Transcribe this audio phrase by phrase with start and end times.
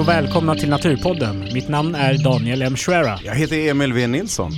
[0.00, 1.40] och välkomna till Naturpodden.
[1.40, 2.76] Mitt namn är Daniel M.
[2.76, 4.06] Schwera Jag heter Emil V.
[4.06, 4.52] Nilsson.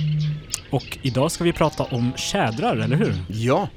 [0.71, 3.13] och idag ska vi prata om tjädrar, eller hur?
[3.27, 3.67] Ja.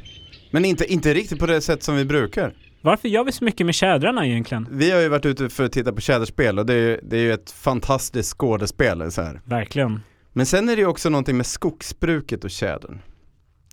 [0.51, 2.53] Men inte, inte riktigt på det sätt som vi brukar.
[2.81, 4.69] Varför gör vi så mycket med tjädrarna egentligen?
[4.71, 7.21] Vi har ju varit ute för att titta på tjäderspel och det är, det är
[7.21, 9.41] ju ett fantastiskt skådespel så här.
[9.45, 10.01] Verkligen.
[10.33, 12.99] Men sen är det ju också någonting med skogsbruket och tjädern.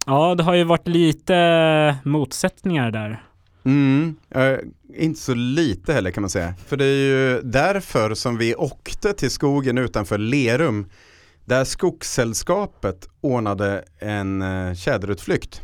[0.06, 3.24] Ja, det har ju varit lite motsättningar där.
[3.66, 4.58] Mm, eh,
[4.96, 6.54] inte så lite heller kan man säga.
[6.68, 10.90] För det är ju därför som vi åkte till skogen utanför Lerum
[11.46, 15.62] där Skogssällskapet ordnade en eh, tjäderutflykt.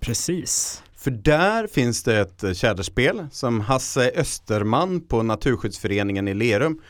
[0.00, 0.82] Precis.
[0.96, 6.80] För där finns det ett eh, tjäderspel som Hasse Österman på Naturskyddsföreningen i Lerum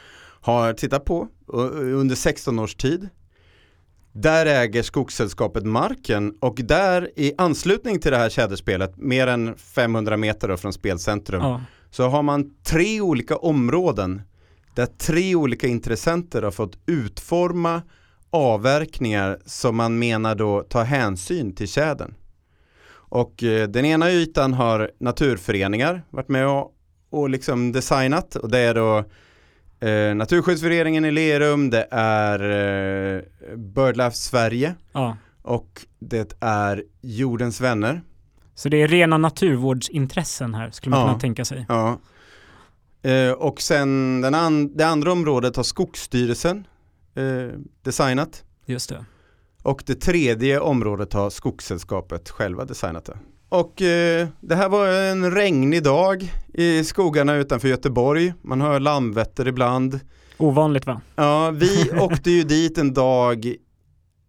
[0.40, 3.08] har tittat på u- under 16 års tid.
[4.12, 10.16] Där äger Skogssällskapet marken och där i anslutning till det här tjäderspelet, mer än 500
[10.16, 11.60] meter från spelcentrum, Ja.
[11.90, 14.22] så har man tre olika områden
[14.74, 17.82] där tre olika intressenter har fått utforma
[18.30, 22.14] avverkningar som man menar då tar hänsyn till tjädern.
[22.92, 26.72] Och eh, den ena ytan har naturföreningar varit med och,
[27.10, 29.04] och liksom designat och det är då
[29.82, 32.40] eh, Naturskyddsföreningen i Lerum, det är
[33.16, 33.22] eh,
[33.56, 35.16] BirdLife Sverige ja.
[35.42, 38.02] och det är Jordens vänner.
[38.54, 41.06] Så det är rena naturvårdsintressen här, skulle man Ja.
[41.06, 41.66] kunna tänka sig.
[41.68, 41.98] Ja.
[43.10, 46.66] Eh, och sen den an- det andra området har Skogsstyrelsen
[47.14, 48.44] eh, designat.
[48.66, 49.04] Just det.
[49.62, 53.16] Och det tredje området har Skogssällskapet själva designat det.
[53.52, 58.32] Och eh, det här var en regnig dag i skogarna utanför Göteborg.
[58.42, 60.00] Man hör Landvetter ibland.
[60.38, 61.00] Ovanligt va?
[61.16, 63.54] Ja, vi åkte ju dit en dag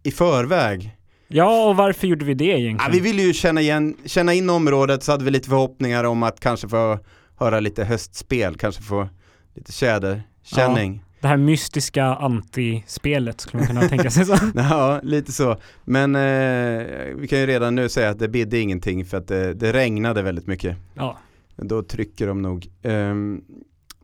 [0.03, 0.97] i förväg.
[1.27, 2.91] Ja, och varför gjorde vi det Ja, egentligen?
[2.91, 6.39] vi ville ju känna, igen, känna in området så hade vi lite förhoppningar om att
[6.39, 6.99] kanske få
[7.39, 9.07] höra lite höstspel, kanske få
[9.55, 11.02] lite tjäderkänning.
[11.23, 14.35] Det här mystiska antispelet skulle man kunna tänka sig så.
[14.55, 15.57] Ja, lite så.
[15.83, 16.85] Men eh,
[17.15, 20.21] vi kan ju redan nu säga att det bidde ingenting för att det, det regnade
[20.21, 20.77] väldigt mycket.
[20.93, 21.17] Ja.
[21.55, 22.67] Då trycker de nog.
[22.81, 23.41] Ehm,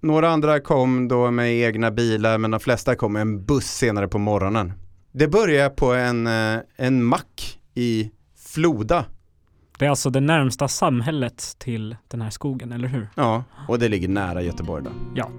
[0.02, 4.08] några andra kom då med egna bilar men de flesta kom med en buss senare
[4.08, 4.74] på morgonen.
[5.12, 8.12] Det började på en, eh, en mack i
[8.54, 9.06] Floda.
[9.80, 13.08] Det är alltså det närmsta samhället till den här skogen, eller hur?
[13.16, 14.92] Ja, och det ligger nära Göteborg då.
[15.16, 15.30] Ja.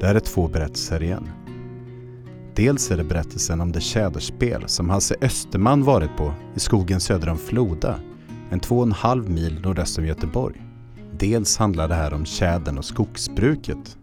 [0.00, 1.28] Det här är två berättelser igen.
[2.54, 7.28] Dels är det berättelsen om det tjäderspel som Hasse Österman varit på i skogen söder
[7.28, 8.00] om Floda,
[8.50, 10.62] en två och en halv mil nordöst om Göteborg.
[11.18, 13.98] Dels handlar det här om tjädern och skogsbruket.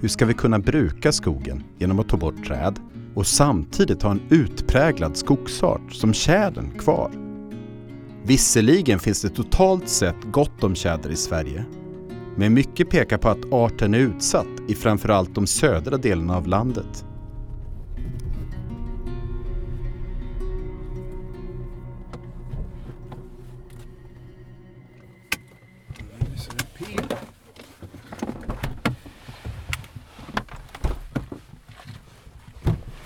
[0.00, 2.78] Hur ska vi kunna bruka skogen genom att ta bort träd
[3.14, 7.10] och samtidigt ha en utpräglad skogsart som tjädern kvar?
[8.24, 11.64] Visserligen finns det totalt sett gott om tjäder i Sverige,
[12.36, 17.04] men mycket pekar på att arten är utsatt i framförallt de södra delarna av landet.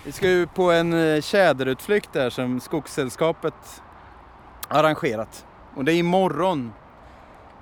[0.05, 3.55] Vi ska ju på en eh, tjäderutflykt där som Skogssällskapet
[4.69, 5.47] arrangerat.
[5.75, 6.73] Och det är imorgon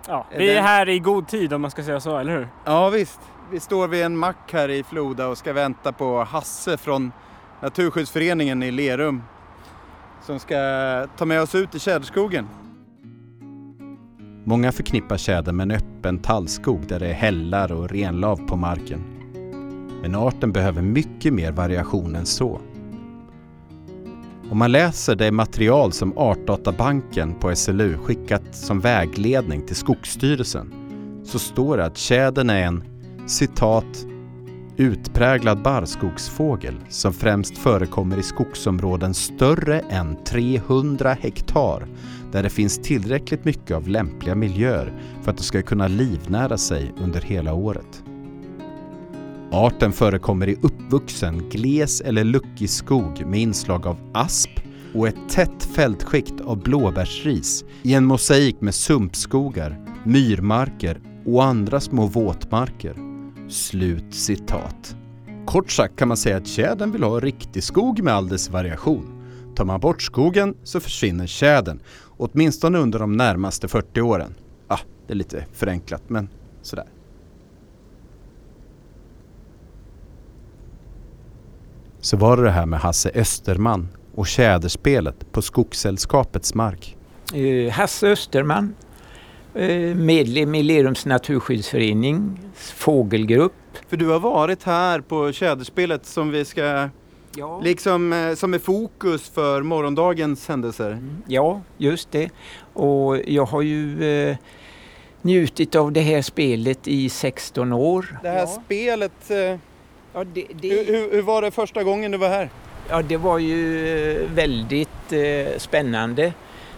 [0.09, 2.49] Ja, vi är här i god tid om man ska säga så, eller hur?
[2.65, 3.21] Ja visst,
[3.51, 7.13] vi står vid en mack här i Floda och ska vänta på Hasse från
[7.61, 9.23] Naturskyddsföreningen i Lerum
[10.23, 10.57] som ska
[11.17, 12.49] ta med oss ut i tjäderskogen.
[14.45, 19.05] Många förknippar tjädern med en öppen tallskog där det är hällar och renlav på marken.
[20.03, 22.61] Men arten behöver mycket mer variation än så.
[24.53, 30.73] Om man läser det material som Artdatabanken på SLU skickat som vägledning till Skogsstyrelsen
[31.25, 32.85] så står det att tjädern är en
[33.27, 34.07] citat
[34.77, 41.87] utpräglad barrskogsfågel som främst förekommer i skogsområden större än 300 hektar
[42.33, 46.93] där det finns tillräckligt mycket av lämpliga miljöer för att de ska kunna livnära sig
[47.03, 48.03] under hela året.
[49.55, 54.51] Arten förekommer i uppvuxen, gles eller luckig skog med inslag av asp
[54.95, 62.07] och ett tätt fältskikt av blåbärsris i en mosaik med sumpskogar, myrmarker och andra små
[62.07, 62.97] våtmarker.
[63.49, 64.97] Slut citat.
[65.47, 69.23] Kort sagt kan man säga att tjädern vill ha riktig skog med all dess variation.
[69.57, 71.81] Tar man bort skogen så försvinner tjädern,
[72.17, 74.35] åtminstone under de närmaste 40 åren.
[74.69, 76.29] Ah, det är lite förenklat men
[76.63, 76.87] sådär.
[82.05, 86.97] Så var det det här med Hasse Österman och tjäderspelet på Skogssällskapets mark.
[87.35, 88.75] Eh, Hasse Österman,
[89.55, 92.39] eh, medlem i Lerums naturskyddsförenings
[92.77, 93.53] fågelgrupp.
[93.89, 96.89] För du har varit här på tjäderspelet som vi ska,
[97.37, 97.61] Ja.
[97.65, 100.91] liksom eh, som är fokus för morgondagens händelser.
[100.91, 102.31] Mm, Ja, just det.
[102.73, 104.37] Och jag har ju eh,
[105.23, 108.19] njutit av det här spelet i 16 år.
[108.23, 108.47] Det här ja.
[108.65, 109.59] spelet, eh,
[110.15, 112.51] Ja, det, hur, det, hur, hur var det första gången du var här?
[112.89, 113.89] ja, det var ju
[114.23, 116.33] eh, väldigt eh, spännande.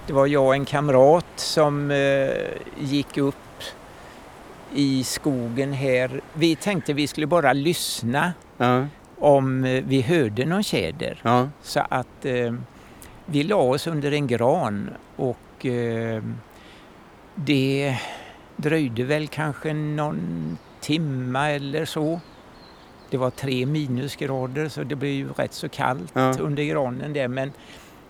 [0.06, 2.28] Det var jag och en kamrat som eh,
[2.80, 3.34] gick upp
[4.74, 6.20] i skogen här.
[6.34, 8.86] Vi tänkte vi skulle bara lyssna Ja,
[9.18, 11.20] om eh, vi hörde någon tjäder.
[11.22, 12.54] ja, Så att eh,
[13.26, 16.22] vi la oss under en gran och eh,
[17.34, 17.96] det
[18.56, 22.20] dröjde väl kanske någon timma eller så.
[23.14, 26.34] Det var tre minusgrader så det blev ju rätt så kallt Ja.
[26.40, 27.52] under granen där men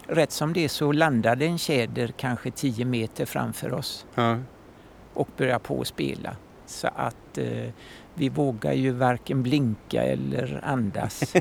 [0.06, 4.39] rätt som det så landade en tjäder kanske 10 meter framför oss ja.
[5.15, 6.37] och började på att spela.
[6.67, 7.71] Så att eh,
[8.15, 11.35] vi vågar ju varken blinka eller andas.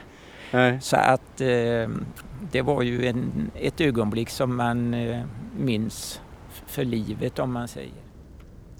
[0.80, 1.88] Så att eh,
[2.50, 5.24] det var ju en, ett ögonblick som man eh,
[5.58, 6.20] minns
[6.66, 8.02] för livet om man säger.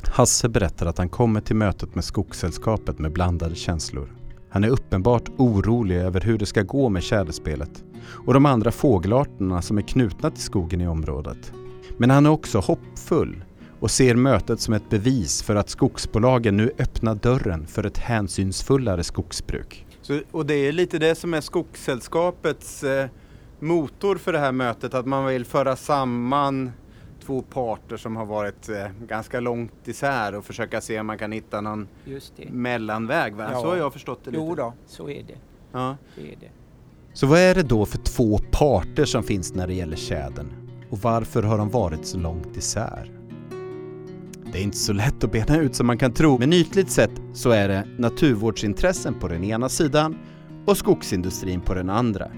[0.09, 4.17] Hasse berättar att han kommer till mötet med Skogssällskapet med blandade känslor.
[4.51, 7.85] Han är uppenbart orolig över hur det ska gå med tjäderspelet
[8.27, 11.53] och de andra fågelarterna som är knutna till skogen i området.
[11.99, 13.45] Men han är också hoppfull
[13.81, 19.05] och ser mötet som ett bevis för att skogsbolagen nu öppnar dörren för ett hänsynsfullare
[19.05, 19.87] skogsbruk.
[20.03, 23.09] Så, och det är lite det som är Skogssällskapets eh,
[23.61, 26.73] motor för det här mötet, att man vill föra samman
[27.26, 31.32] två parter som har varit eh, ganska långt isär och försöka se om man kan
[31.32, 32.50] hitta någon Just det.
[32.50, 33.34] mellanväg.
[33.34, 33.49] Va?
[33.52, 33.61] Ja.
[33.61, 34.43] Så har jag förstått det lite.
[34.43, 35.38] Jo då, så är det.
[35.73, 35.96] Ja.
[36.14, 36.49] Så är det.
[37.12, 40.46] Så vad är det då för två parter som finns när det gäller tjädern?
[40.90, 43.12] Och varför har de varit så långt isär?
[44.52, 47.11] Det är inte så lätt att bena ut som man kan tro, men ytligt sett
[47.32, 50.19] så är det naturvårdsintressen på den ena sidan
[50.67, 52.31] och skogsindustrin på den andra.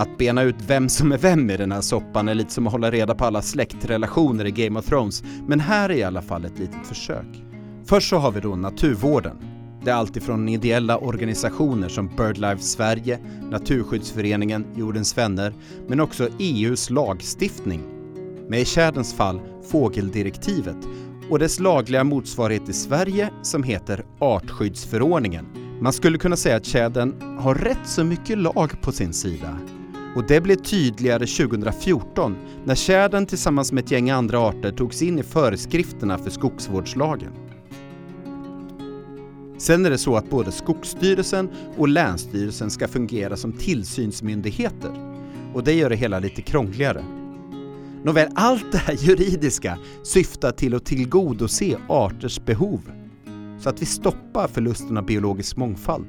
[0.00, 2.72] Att bena ut vem som är vem i den här soppan är lite som att
[2.72, 6.44] hålla reda på alla släktrelationer i Game of Thrones, men här är i alla fall
[6.44, 7.44] ett litet försök.
[7.84, 9.36] Först så har vi då naturvården.
[9.84, 13.18] Det är alltifrån ideella organisationer som BirdLife Sverige,
[13.50, 15.54] Naturskyddsföreningen, Jordens Vänner,
[15.88, 17.82] men också EUs lagstiftning.
[18.48, 20.76] Med i tjäderns fall fågeldirektivet
[21.30, 25.46] och dess lagliga motsvarighet i Sverige som heter Artskyddsförordningen.
[25.80, 29.58] Man skulle kunna säga att tjädern har rätt så mycket lag på sin sida.
[30.16, 35.18] Och det blev tydligare 2014 när tjädern tillsammans med ett gäng andra arter togs in
[35.18, 37.32] i föreskrifterna för skogsvårdslagen.
[39.58, 45.22] Sen är det så att både Skogsstyrelsen och Länsstyrelsen ska fungera som tillsynsmyndigheter
[45.54, 47.04] och det gör det hela lite krångligare.
[48.04, 52.80] Nåväl, allt det här juridiska syftar till att tillgodose arters behov
[53.60, 56.06] så att vi stoppar förlusten av biologisk mångfald.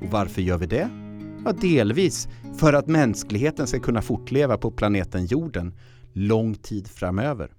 [0.00, 1.01] Och varför gör vi det?
[1.44, 5.74] Ja, delvis för att mänskligheten ska kunna fortleva på planeten jorden
[6.12, 7.50] lång tid framöver.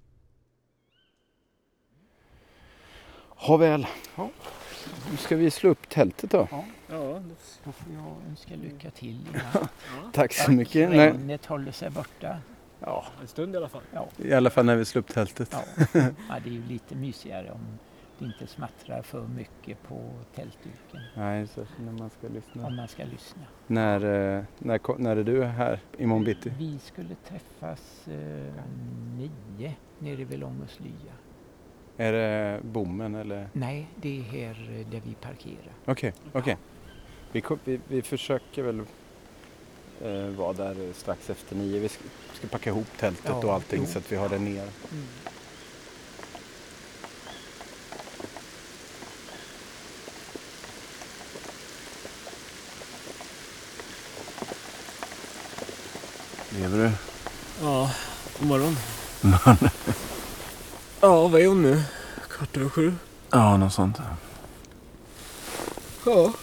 [3.27, 3.87] Ha väl.
[5.11, 6.47] Nu ska vi slå upp tältet då.
[6.89, 7.21] Ja,
[7.63, 9.19] Då får jag önska lycka till.
[10.13, 10.89] Tack så mycket.
[10.89, 12.37] Regnet håller sig borta.
[12.79, 13.81] Ja, en stund i alla fall.
[14.17, 15.49] I alla fall när vi slår upp tältet.
[15.51, 15.63] Ja.
[16.29, 17.79] ja, det är ju lite mysigare om
[18.19, 21.01] det inte smattrar för mycket på tältduken.
[21.15, 22.67] Nej, så när man ska lyssna.
[22.67, 23.41] Om man ska lyssna.
[23.67, 23.95] När,
[24.37, 26.51] eh, när, när är du här imorgon bitti?
[26.59, 28.53] Vi skulle träffas eh,
[29.17, 31.13] nio nere vid Långås lya.
[31.97, 33.47] Är det bommen eller?
[33.53, 35.73] Nej, det är här eh, där vi parkerar.
[35.85, 36.57] Okej, okej.
[37.31, 38.79] Vi, ko- vi, vi försöker väl
[40.01, 41.79] eh, vara där strax efter nio.
[41.79, 42.03] Vi ska,
[42.33, 43.85] ska packa ihop tältet Ja, och allting jo.
[43.87, 44.67] så att vi har det ner.
[56.59, 56.91] Lever du?
[57.61, 57.91] Ja,
[58.39, 58.77] god morgon.
[61.01, 61.83] ja, vad är hon nu?
[62.29, 62.93] Kvart över sju?
[63.29, 63.97] Ja, något sånt.
[66.05, 66.33] Ja.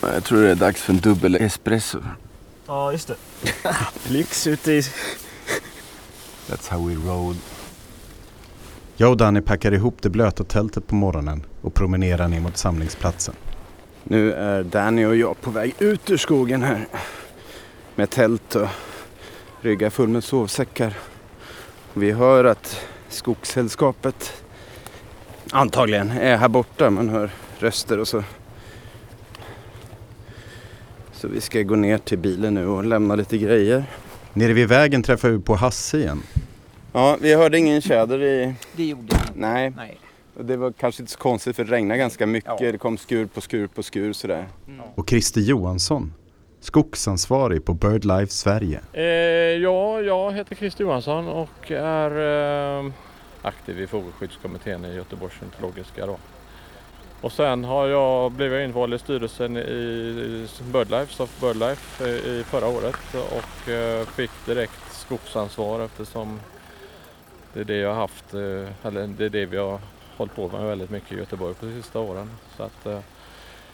[0.00, 1.98] Jag tror det är dags för en dubbel espresso.
[2.66, 3.16] Ja, just det.
[4.08, 4.80] Lyx ute i...
[6.48, 7.36] That's how we roll.
[8.96, 13.34] Jag och Danny packar ihop det blöta tältet på morgonen och promenerar ner mot samlingsplatsen.
[14.10, 16.86] Nu är Danny och jag på väg ut ur skogen här.
[17.94, 18.68] Med tält och
[19.60, 20.94] rygga full med sovsäckar.
[21.94, 24.42] Vi hör att Skogssällskapet
[25.50, 26.90] antagligen är här borta.
[26.90, 28.24] Man hör röster och så.
[31.12, 33.84] Så vi ska gå ner till bilen nu och lämna lite grejer.
[34.32, 36.22] Nere vid vägen träffar vi på Hasse igen.
[36.92, 38.54] Ja, vi hörde ingen tjäder i...
[38.76, 39.20] Det gjorde jag.
[39.34, 40.00] Nej, Nej.
[40.42, 42.52] Det var kanske inte så konstigt för det regnade ganska mycket.
[42.60, 42.72] Ja.
[42.72, 44.46] Det kom skur på skur på skur sådär.
[44.94, 46.14] Och Christer Johansson,
[46.60, 48.80] skogsansvarig på BirdLife Sverige.
[48.92, 49.02] Eh,
[49.62, 52.10] ja, jag heter Christer Johansson och är
[52.78, 52.92] eh,
[53.42, 56.18] aktiv i Fågelskyddskommittén i Göteborgs ornitologiska råd.
[57.20, 62.66] Och sen har jag blivit invald i styrelsen i BirdLife, Soft BirdLife eh, i förra
[62.66, 66.40] året och eh, fick direkt skogsansvar eftersom
[67.52, 69.80] det är det jag har haft, eh, eller det är det vi har
[70.18, 72.30] hållit på med väldigt mycket i Göteborg på de sista åren.
[72.56, 73.00] Så att, eh,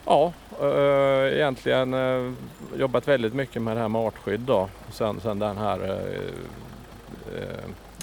[0.04, 2.32] ja, eh, egentligen eh,
[2.76, 4.68] jobbat väldigt mycket med det här med artskydd då.
[4.90, 6.00] Sen, sen den här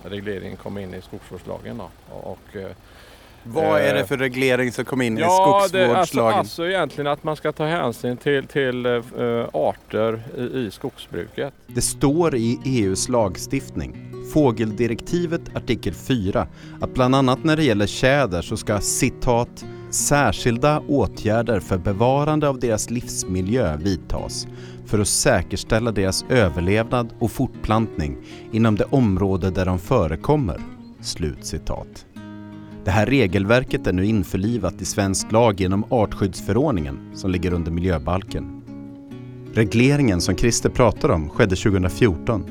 [0.04, 1.90] regleringen kom in i skogsvårdslagen då.
[2.16, 2.56] Och,
[3.44, 6.40] vad är det Eh, för reglering som kom in i det, alltså, skogsvårdslagen?
[6.40, 9.02] alltså egentligen att man ska ta hänsyn till, till eh,
[9.54, 11.54] arter i, i skogsbruket.
[11.68, 16.48] Det står i EUs lagstiftning, fågeldirektivet artikel 4,
[16.82, 22.60] att bland annat när det gäller tjäder så ska citat särskilda åtgärder för bevarande av
[22.60, 24.48] deras livsmiljö vidtas
[24.86, 28.18] för att säkerställa deras överlevnad och fortplantning
[28.52, 30.62] inom det område där de förekommer.
[31.02, 32.06] Slut citat.
[32.86, 38.62] Det här regelverket är nu införlivat i svensk lag genom artskyddsförordningen som ligger under miljöbalken.
[39.54, 42.46] Regleringen som Christer pratar om skedde 2014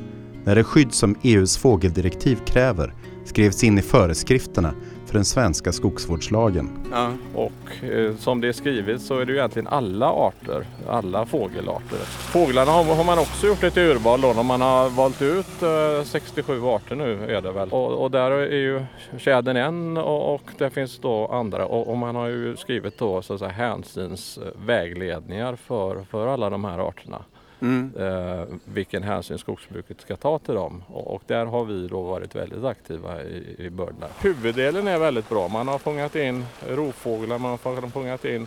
[0.45, 2.95] när det skydd som EUs fågeldirektiv kräver
[3.25, 4.75] skrevs in i föreskrifterna
[5.11, 6.71] för den svenska skogsvårdslagen.
[6.93, 7.12] Ja.
[7.35, 11.99] Och eh, som det är skrivet så är det ju egentligen alla arter, alla fågelarter.
[12.07, 16.05] Fåglarna har, har man också gjort ett urval då när man har valt ut eh,
[16.05, 17.71] 67 arter nu är det väl.
[17.71, 18.83] Och, och där är ju
[19.19, 23.23] tjädern en och, och det finns då andra och, och man har ju skrivit då
[23.23, 27.25] så att säga hänsynsvägledningar för, för alla de här arterna.
[27.62, 27.93] Mm.
[27.99, 30.83] eh, vilken hänsyn skogsbruket ska ta till dem.
[30.88, 34.14] Och, och där har vi då varit väldigt aktiva i, i BirdLife.
[34.29, 35.49] Huvuddelen är väldigt bra.
[35.49, 38.47] Man har fångat in rovfåglar, man har fångat in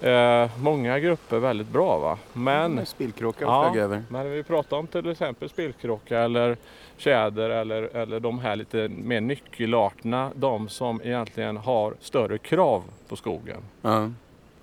[0.00, 1.98] eh, många grupper väldigt bra.
[1.98, 2.18] Va?
[2.32, 3.76] Men, Spillkråka Ja.
[3.76, 4.02] över.
[4.08, 6.56] men vi pratar om till exempel spillkråka eller
[6.96, 10.30] tjäder eller, eller de här lite mer nyckelarterna.
[10.34, 13.60] De som egentligen har större krav på skogen.
[13.82, 14.10] Ja.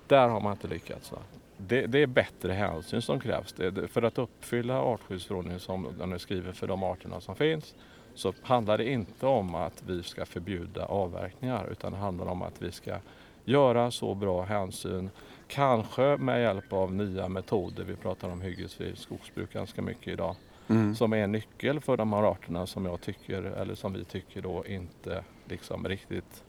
[0.06, 1.12] Där har man inte lyckats.
[1.12, 1.18] Va?
[1.58, 3.52] Det, det är bättre hänsyn som krävs.
[3.52, 7.74] Det, för att uppfylla artskyddsförordningen som den är skriven för de arterna som finns
[8.14, 12.62] så handlar det inte om att vi ska förbjuda avverkningar utan det handlar om att
[12.62, 12.98] vi ska
[13.44, 15.10] göra så bra hänsyn,
[15.48, 17.84] kanske med hjälp av nya metoder.
[17.84, 20.36] Vi pratar om hyggesfritt skogsbruk ganska mycket idag
[20.68, 20.94] Mm.
[20.94, 24.42] som är en nyckel för de här arterna som jag tycker, eller som vi tycker
[24.42, 26.44] då inte liksom riktigt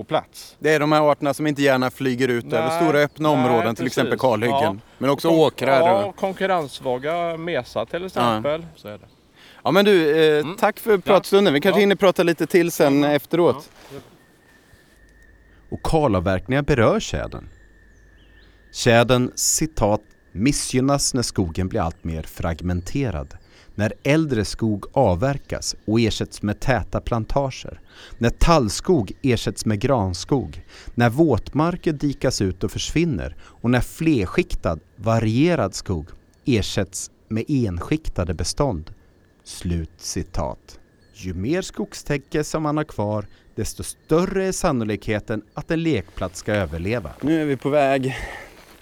[0.00, 0.56] får plats.
[0.58, 3.38] Det är de här arterna som inte gärna flyger ut Nej, över stora öppna nej,
[3.44, 3.98] områden, till precis.
[3.98, 4.58] exempel kalhyggen.
[4.62, 4.76] Ja.
[4.98, 5.80] Men också Kon- åkrar.
[5.80, 8.66] Ja, konkurrenssvaga mesa till exempel.
[8.76, 9.06] Så är det.
[9.64, 10.56] Ja men du, eh, Mm.
[10.56, 11.54] tack för pratstunden.
[11.54, 11.80] Vi kanske Ja.
[11.80, 13.10] hinner prata lite till sen Ja.
[13.10, 13.70] efteråt.
[15.70, 17.48] Och kalavverkningar berör tjädern.
[18.72, 20.00] Tjädern citat
[20.32, 23.34] missgynnas när skogen blir allt mer fragmenterad.
[23.80, 27.80] När äldre skog avverkas och ersätts med täta plantager.
[28.18, 30.64] När tallskog ersätts med granskog.
[30.94, 33.36] När våtmarker dikas ut och försvinner.
[33.42, 36.06] Och när flerskiktad, varierad skog
[36.44, 38.94] ersätts med enskiktade bestånd.
[39.44, 40.80] Slut citat.
[41.14, 46.52] Ju mer skogstäcke som man har kvar, desto större är sannolikheten att en lekplats ska
[46.52, 47.10] överleva.
[47.20, 48.16] Nu är vi på väg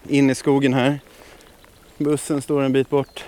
[0.09, 1.01] in i skogen här.
[1.99, 3.25] Bussen står en bit bort.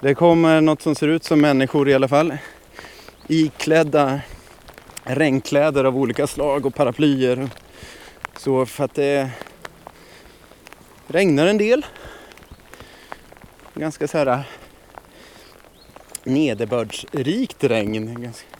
[0.00, 2.36] Det kommer något som ser ut som människor i alla fall.
[3.28, 4.20] Iklädda
[5.04, 7.48] regnkläder av olika slag och paraplyer.
[8.36, 9.30] Så för att det
[11.06, 11.86] regnar en del.
[13.74, 14.40] Ganska så här eh,
[16.24, 18.22] nederbördsrikt regn.
[18.22, 18.53] Ganska,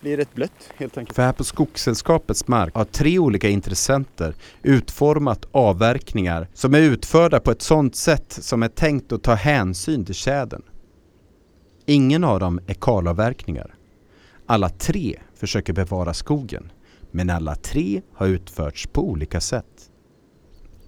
[0.00, 1.16] blir rätt blött helt enkelt.
[1.16, 7.50] För här på Skogssällskapets mark har tre olika intressenter utformat avverkningar som är utförda på
[7.50, 10.62] ett sådant sätt som är tänkt att ta hänsyn till tjädern.
[11.86, 13.74] Ingen av dem är kalavverkningar.
[14.46, 16.72] Alla tre försöker bevara skogen,
[17.10, 19.90] men alla tre har utförts på olika sätt.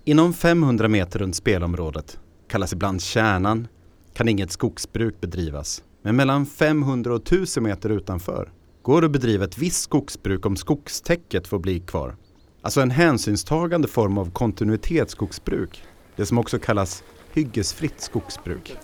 [0.05, 3.69] Inom 500 meter runt spelområdet, kallas ibland kärnan,
[4.15, 5.83] kan inget skogsbruk bedrivas.
[6.03, 10.57] Men mellan 500 och 1000 meter utanför går det att bedriva ett visst skogsbruk om
[10.57, 12.17] skogstäcket får bli kvar.
[12.63, 15.85] Alltså en hänsynstagande form av kontinuitetsskogsbruk.
[16.17, 18.77] Det som också kallas hyggesfritt skogsbruk.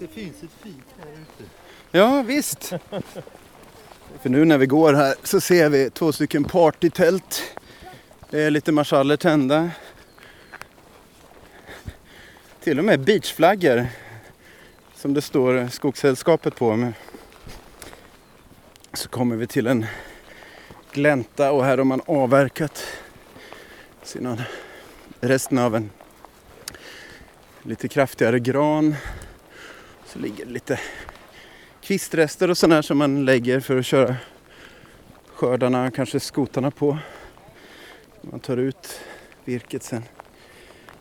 [1.90, 2.72] Ja, visst.
[4.22, 7.42] För nu när vi går här så ser vi två stycken partytält.
[8.30, 9.70] Det är lite marschaller tända.
[12.66, 13.86] till och med beachflaggor
[14.94, 16.92] som det står Skogssällskapet på.
[18.96, 19.86] Så kommer vi till en
[20.92, 22.84] glänta och här har man avverkat
[24.02, 24.38] sina,
[25.20, 25.90] resten av en
[27.62, 28.94] lite kraftigare gran.
[30.06, 30.80] Så ligger det lite
[31.80, 34.16] kvistrester och sådär som man lägger för att köra
[35.34, 36.98] skördarna, kanske skotarna på.
[38.20, 39.00] Man tar ut
[39.44, 40.02] virket sen,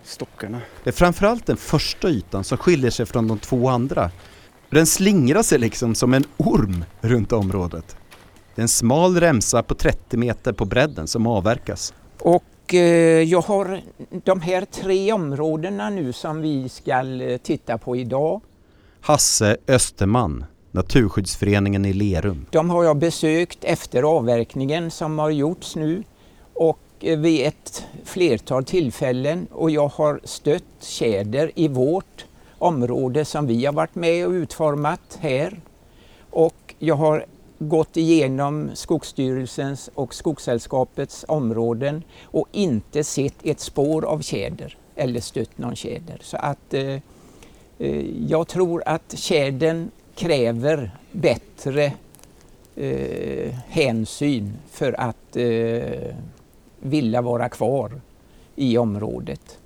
[0.04, 0.62] stockarna.
[0.84, 4.12] Det är framförallt den första ytan som skiljer sig från de två andra.
[4.70, 7.96] Den slingrar sig liksom som en orm runt området.
[8.56, 11.94] Det är en smal remsa på 30 meter på bredden som avverkas.
[12.20, 12.80] Och eh,
[13.22, 13.82] jag har
[14.24, 18.42] de här tre områdena nu som vi ska eh, titta på idag.
[19.02, 22.46] Hasse Österman, Naturskyddsföreningen i Lerum.
[22.52, 26.04] De har jag besökt efter avverkningen som har gjorts nu
[26.54, 32.26] och eh, vid ett flertal tillfällen och jag har stött tjäder i vårt
[32.60, 35.60] område som vi har varit med och utformat här.
[36.30, 37.26] Och jag har
[37.60, 45.58] gått igenom Skogsstyrelsens och Skogssällskapets områden och inte sett ett spår av tjäder eller stött
[45.58, 46.18] någon tjäder.
[46.22, 47.00] Så att eh,
[47.80, 51.94] eh jag tror att tjädern kräver bättre
[52.76, 56.16] eh, hänsyn för att eh,
[56.80, 58.02] vilja vara kvar
[58.56, 59.60] i området.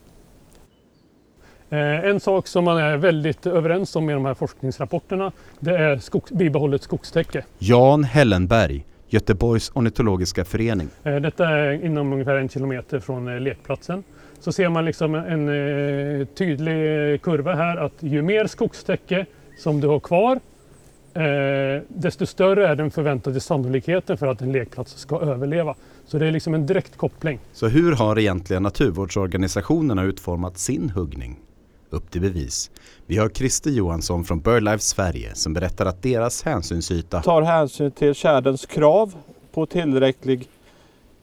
[1.71, 5.97] Eh, en sak som man är väldigt överens om i de här forskningsrapporterna det är
[5.97, 7.45] skogs, bibehållet skogstäcke.
[7.59, 10.87] Jan Hellenberg, Göteborgs ornitologiska förening.
[11.03, 14.03] Eh, detta är inom ungefär en kilometer från eh, lekplatsen.
[14.39, 15.47] Så ser man liksom en
[16.35, 19.25] tydlig kurva här att ju mer skogstäcke
[19.57, 20.39] som du har kvar
[21.87, 25.75] desto större är den förväntade sannolikheten för att en lekplats ska överleva.
[26.05, 27.39] Så det är liksom en direkt koppling.
[27.53, 31.39] Så hur har egentligen naturvårdsorganisationerna utformat sin huggning?
[31.89, 32.71] Upp till bevis.
[33.05, 38.13] Vi har Christer Johansson från BirdLife Sverige som berättar att deras hänsynsyta tar hänsyn till
[38.13, 39.13] tjäderns krav
[39.51, 40.47] på tillräcklig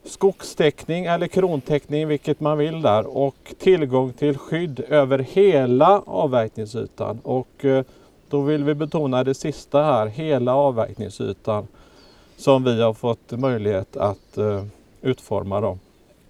[0.05, 7.19] skogstäckning eller krontäckning, vilket man vill där, och tillgång till skydd över hela avverkningsytan.
[7.23, 7.83] Och eh,
[8.29, 11.67] då vill vi betona det sista här, hela avverkningsytan
[12.37, 14.63] som vi har fått möjlighet att eh,
[15.01, 15.61] utforma.
[15.61, 15.77] Då.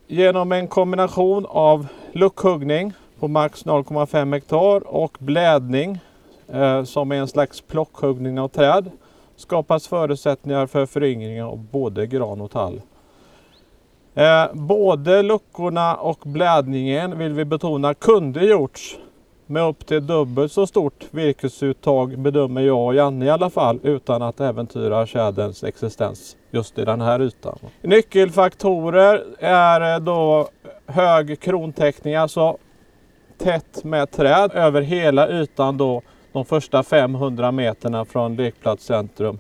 [0.08, 6.00] Genom en kombination av luckhuggning, på max 0,5 hektar och blädning
[6.48, 8.92] eh, som är en slags plockhuggning av träd
[9.36, 12.82] skapas förutsättningar för föryngring av både gran och tall.
[14.16, 18.98] Eh, både luckorna och blädningen vill vi betona kunde gjorts
[19.46, 24.22] med upp till dubbelt så stort virkesuttag bedömer jag och Janne i alla fall utan
[24.22, 27.58] att äventyra tjäderns existens just i den här ytan.
[27.82, 30.48] Nyckelfaktorer är eh, då
[30.86, 32.58] hög krontäckning, alltså
[33.38, 39.40] tätt med träd över hela ytan då de första 500 meterna från lekplatscentrum.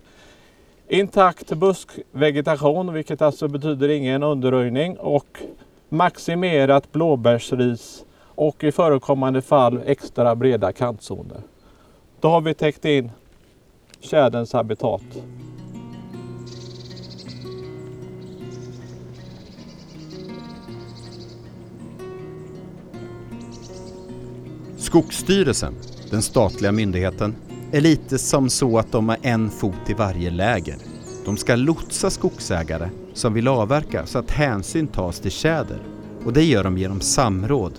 [0.87, 5.41] Intakt buskvegetation, vilket alltså betyder ingen underröjning och
[5.89, 11.41] maximerat blåbärsris och i förekommande fall extra breda kantzoner.
[12.19, 13.11] Då har vi täckt in
[13.99, 15.03] tjäderns habitat.
[24.87, 25.73] Skogsstyrelsen,
[26.09, 27.35] den statliga myndigheten,
[27.71, 30.77] är lite som så att de har en fot i varje läger.
[31.25, 35.81] De ska lotsa skogsägare som vill avverka så att hänsyn tas till tjäder.
[36.25, 37.73] Och det gör de genom samråd.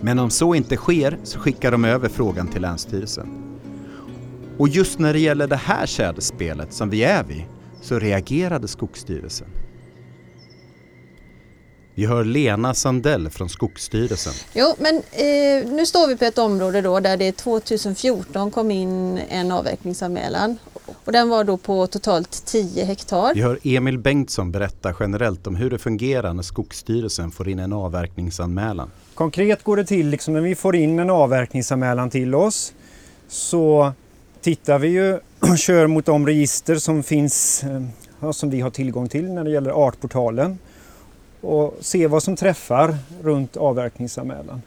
[0.00, 3.58] Men om så inte sker så skickar de över frågan till Länsstyrelsen.
[4.58, 7.44] Och just när det gäller det här tjäderspelet som vi är vid
[7.82, 9.48] så reagerade Skogsstyrelsen.
[11.94, 14.32] Vi hör Lena Sandell från Skogsstyrelsen.
[14.54, 19.18] Jo, men eh, nu står vi på ett område då där det 2014 kom in
[19.18, 20.58] en avverkningsanmälan
[21.04, 23.34] och den var då på totalt 10 hektar.
[23.34, 27.72] Vi hör Emil Bengtsson berätta generellt om hur det fungerar när Skogsstyrelsen får in en
[27.72, 28.90] avverkningsanmälan.
[29.14, 32.72] Konkret går det till liksom när vi får in en avverkningsanmälan till oss
[33.28, 33.92] så
[34.40, 37.64] tittar vi ju och kör mot de register som finns
[38.20, 40.58] eh, som vi har tillgång till när det gäller Artportalen
[41.42, 44.62] och se vad som träffar runt avverkningsanmälan.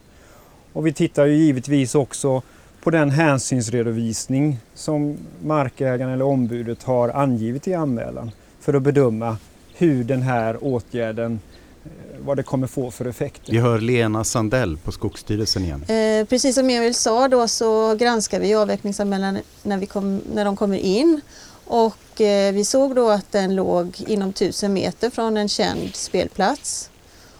[0.74, 2.42] Och vi tittar ju givetvis också
[2.84, 9.38] på den hänsynsredovisning som markägaren eller ombudet har angivit i anmälan för att bedöma
[9.78, 11.40] hur den här åtgärden
[11.86, 11.90] eh,
[12.26, 13.52] vad det kommer få för effekter.
[13.52, 15.84] Vi hör Lena Sandell på Skogsstyrelsen igen.
[15.84, 20.56] Eh, precis som Emil sa då så granskar vi avverkningsanmälan när, vi kom, när de
[20.56, 21.22] kommer in
[21.68, 26.90] och eh, vi såg då att den låg inom 1000 meter från en känd spelplats.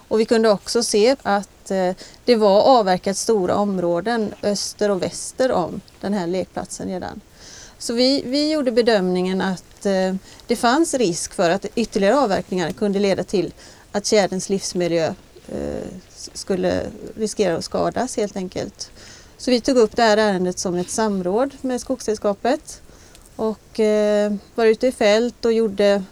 [0.08, 1.92] Och vi kunde också se att eh,
[2.26, 7.22] det var avverkat stora områden öster och väster om den här lekplatsen redan.
[7.78, 10.16] Så vi, vi gjorde bedömningen att eh,
[10.48, 13.54] det fanns risk för att ytterligare avverkningar kunde leda till
[13.92, 15.14] att tjäderns livsmiljö
[15.48, 15.84] eh,
[16.34, 16.82] skulle
[17.16, 18.92] riskera att skadas helt enkelt.
[19.38, 22.82] Så vi tog upp det här ärendet som ett samråd med Skogssällskapet
[23.36, 26.04] och eh, var ute i fält och gjorde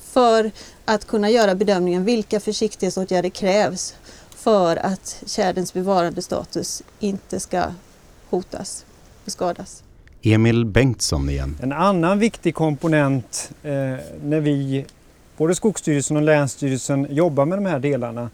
[0.00, 0.50] för
[0.84, 3.94] att kunna göra bedömningen vilka försiktighetsåtgärder krävs
[4.30, 7.64] för att tjäderns bevarandestatus inte ska
[8.30, 8.84] hotas
[9.24, 9.82] och skadas.
[10.22, 11.58] Emil Bengtsson igen.
[11.62, 13.70] En annan viktig komponent eh,
[14.22, 14.86] när vi,
[15.36, 18.30] både Skogsstyrelsen och Länsstyrelsen, jobbar med de här delarna,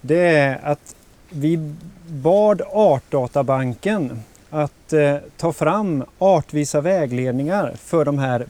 [0.00, 0.94] det är att
[1.30, 1.72] vi
[2.08, 8.46] bad Artdatabanken att eh, ta fram artvisa vägledningar för de här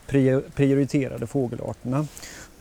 [0.55, 2.07] prioriterade fågelarterna.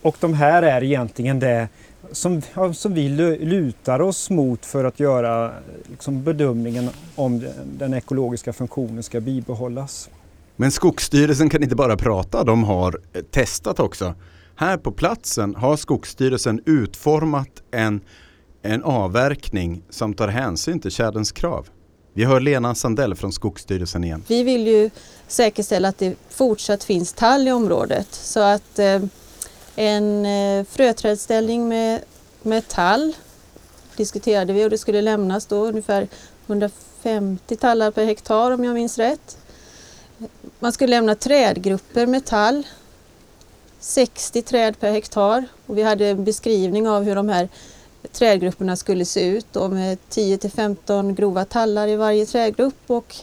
[0.01, 1.67] Och de här är egentligen det
[2.11, 2.41] som,
[2.73, 5.51] som vi lutar oss mot för att göra
[5.89, 10.09] liksom, bedömningen om den ekologiska funktionen ska bibehållas.
[10.55, 12.99] Men Skogsstyrelsen kan inte bara prata, de har
[13.31, 14.13] testat också.
[14.55, 18.01] Här på platsen har Skogsstyrelsen utformat en,
[18.61, 21.67] en avverkning som tar hänsyn till tjäderns krav.
[22.17, 24.23] Vi hör Lena Sandell från Skogsstyrelsen igen.
[24.27, 24.89] Vi vill ju
[25.27, 29.01] säkerställa att det fortsatt finns tall i området så att eh,
[29.75, 32.01] en eh, fröträdställning med,
[32.41, 33.13] med tall
[33.95, 36.07] diskuterade vi och det skulle lämnas då ungefär
[36.47, 39.37] 150 tallar per hektar om jag minns rätt.
[40.59, 42.67] Man skulle lämna trädgrupper med tall,
[43.79, 47.49] 60 träd per hektar och vi hade en beskrivning av hur de här
[48.11, 53.15] trädgrupperna skulle se ut då, med 10 till 15 grova tallar i varje trädgrupp och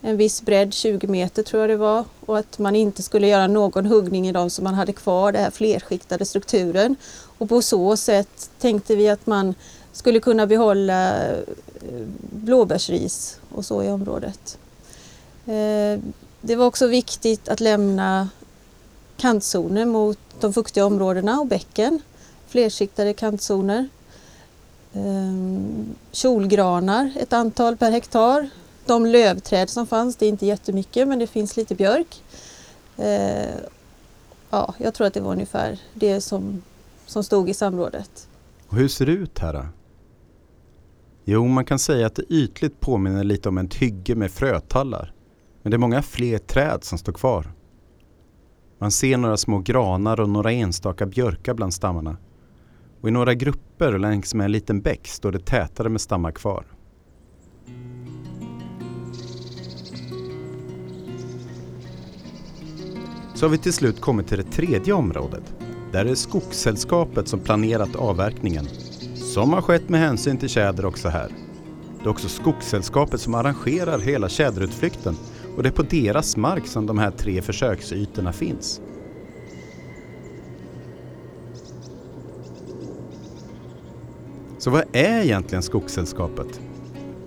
[0.00, 3.46] en viss bredd, 20 meter tror jag det var och att man inte skulle göra
[3.46, 6.96] någon huggning i dem så man hade kvar den här flerskiktade strukturen.
[7.38, 9.54] Och på så sätt tänkte vi att man
[9.92, 11.38] skulle kunna behålla eh,
[12.30, 14.58] blåbärsris och så i området.
[15.46, 16.00] Eh,
[16.40, 18.28] det var också viktigt att lämna
[19.16, 22.00] kantzoner mot de fuktiga områdena och bäcken,
[22.48, 23.88] flerskiktade kantzoner.
[24.96, 28.48] Ehm, kjolgranar, ett antal per hektar.
[28.86, 32.22] De lövträd som fanns, det är inte jättemycket men det finns lite björk.
[32.96, 33.60] Ehm,
[34.50, 36.62] ja, jag tror att det var ungefär det som,
[37.06, 38.28] som stod i samrådet.
[38.68, 39.66] Och hur ser det ut här då?
[41.24, 45.12] Jo, man kan säga att det ytligt påminner lite om ett hygge med frötallar.
[45.62, 47.52] Men det är många fler träd som står kvar.
[48.78, 52.16] Man ser några små granar och några enstaka björkar bland stammarna.
[53.06, 56.66] Och i några grupper längs med en liten bäck står det tätare med stammar kvar.
[63.34, 65.54] Så har vi till slut kommit till det tredje området.
[65.92, 68.66] Där är det Skogssällskapet som planerat avverkningen.
[69.14, 71.28] Som har skett med hänsyn till tjäder också här.
[71.98, 75.16] Det är också Skogssällskapet som arrangerar hela tjäderutflykten
[75.56, 78.80] och det är på deras mark som de här tre försöksytorna finns.
[84.66, 86.60] Så vad är egentligen Skogssällskapet?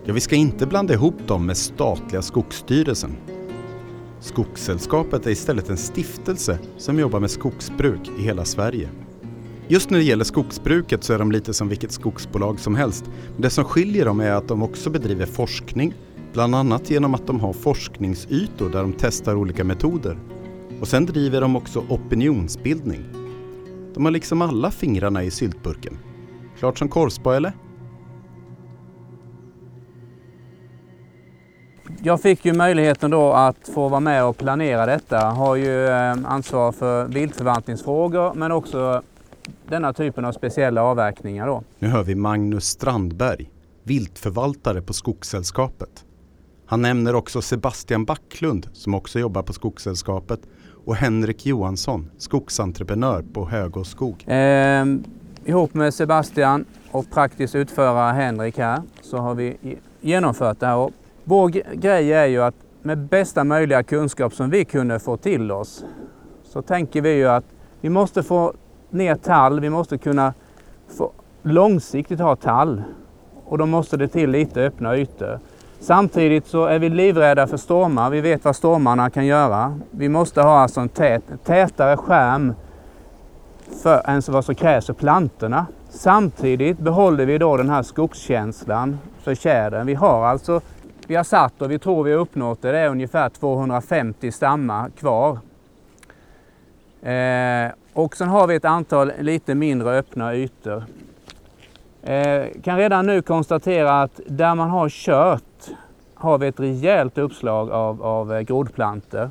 [0.06, 3.16] Ja, vi ska inte blanda ihop dem med statliga Skogsstyrelsen.
[4.20, 8.90] Skogssällskapet är istället en stiftelse som jobbar med skogsbruk i hela Sverige.
[9.68, 13.06] Just när det gäller skogsbruket så är de lite som vilket skogsbolag som helst.
[13.34, 15.94] Men det som skiljer dem är att de också bedriver forskning,
[16.34, 20.20] bland annat genom att de har forskningsytor där de testar olika metoder.
[20.82, 23.04] Och sen driver de också opinionsbildning.
[23.94, 25.98] De har liksom alla fingrarna i syltburken.
[26.60, 27.54] Klart som korvspad eller?
[32.04, 35.20] Jag fick ju möjligheten då att få vara med och planera detta.
[35.20, 39.02] Har ju eh, ansvar för viltförvaltningsfrågor men också
[39.68, 41.48] denna typen av speciella avverkningar.
[41.48, 41.64] Då.
[41.80, 43.50] Nu hör vi Magnus Strandberg,
[43.84, 46.06] viltförvaltare på Skogssällskapet.
[46.66, 50.40] Han nämner också Sebastian Backlund som också jobbar på Skogssällskapet
[50.86, 54.24] och Henrik Johansson, skogsentreprenör på Högås skog.
[54.28, 54.86] Eh,
[55.50, 59.58] ihop med Sebastian och praktiskt utförare Henrik här så har vi
[60.02, 60.76] genomfört det här.
[60.76, 60.92] Och
[61.24, 65.86] vår grej är ju att med bästa möjliga kunskap som vi kunde få till oss
[66.44, 67.46] så tänker vi ju att
[67.82, 68.54] vi måste få
[68.90, 70.34] ner tall, vi måste kunna
[70.98, 71.12] få
[71.44, 72.84] långsiktigt ha tall
[73.46, 75.40] och då måste det till lite öppna ytor.
[75.80, 78.10] Samtidigt så är vi livrädda för stormar.
[78.10, 79.80] Vi vet vad stormarna kan göra.
[79.92, 82.54] Vi måste ha alltså en tät, tätare skärm
[83.84, 85.66] för, än vad som krävs för plantorna.
[85.90, 89.88] Samtidigt behåller vi då den här skogskänslan för tjädern.
[89.88, 90.62] Vi har alltså,
[91.08, 94.90] vi har satt och vi tror vi har uppnått det, det är ungefär 250 stammar
[94.90, 95.40] kvar.
[97.02, 100.84] Eh, och sen har vi ett antal lite mindre öppna ytor.
[102.04, 105.70] Eh, kan redan nu konstatera att där man har kört
[106.14, 109.30] har vi ett rejält uppslag av, av eh, grodplanter.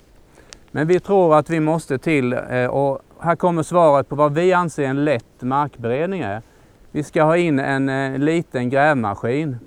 [0.71, 4.53] Men vi tror att vi måste till, eh, och här kommer svaret på vad vi
[4.53, 6.43] anser en lätt markberedning är.
[6.91, 9.59] Vi ska ha in en, eh, liten grävmaskin.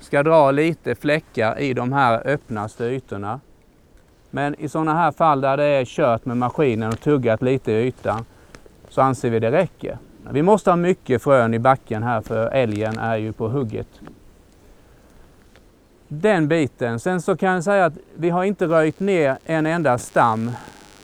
[0.00, 3.40] Ska dra lite fläckar i de här öppnaste ytorna.
[4.30, 7.86] Men i sådana här fall där det är kört med maskinen och tuggat lite i
[7.86, 8.24] ytan
[8.88, 9.98] så anser vi det räcker.
[10.30, 13.88] Vi måste ha mycket frön i backen här för älgen är ju på hugget.
[16.08, 17.00] Den biten.
[17.00, 20.50] Sen så kan jag säga att vi har inte röjt ner en enda stam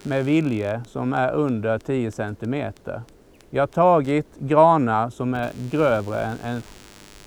[0.02, 3.02] med vilje som är under 10 centimeter.
[3.50, 6.62] Vi har tagit granar som är grövre än, än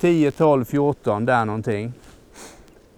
[0.00, 1.92] 10, 12, 14 där någonting.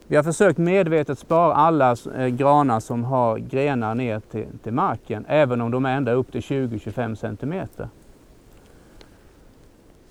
[0.06, 5.24] Vi har försökt medvetet spara alla eh, granar som har grenar ner till, till marken,
[5.28, 7.88] även om de är ända upp till 20-25 centimeter.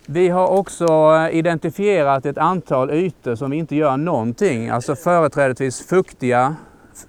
[0.05, 5.87] Vi har också eh, identifierat ett antal ytor som vi inte gör någonting, alltså företrädesvis
[5.87, 6.55] fuktiga,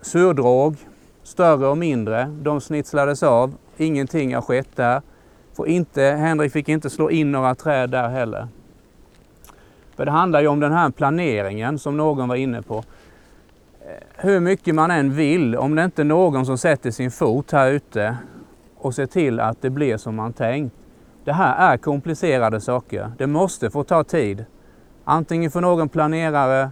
[0.03, 0.77] surdråg,
[1.25, 2.25] större och mindre.
[2.25, 5.03] De snitslades av, ingenting har skett där.
[5.57, 8.49] Får inte, Henrik fick inte slå in några träd där heller.
[9.97, 12.77] För det handlar ju om den här planeringen som någon var inne på.
[12.77, 12.85] Eh,
[14.17, 17.71] hur mycket man än vill, om det inte är någon som sätter sin fot här
[17.71, 18.17] ute
[18.77, 20.77] och ser till att det blir som man tänkt.
[21.25, 23.13] Det här är komplicerade saker.
[23.19, 24.45] Det måste få ta tid.
[25.05, 26.71] Antingen för någon planerare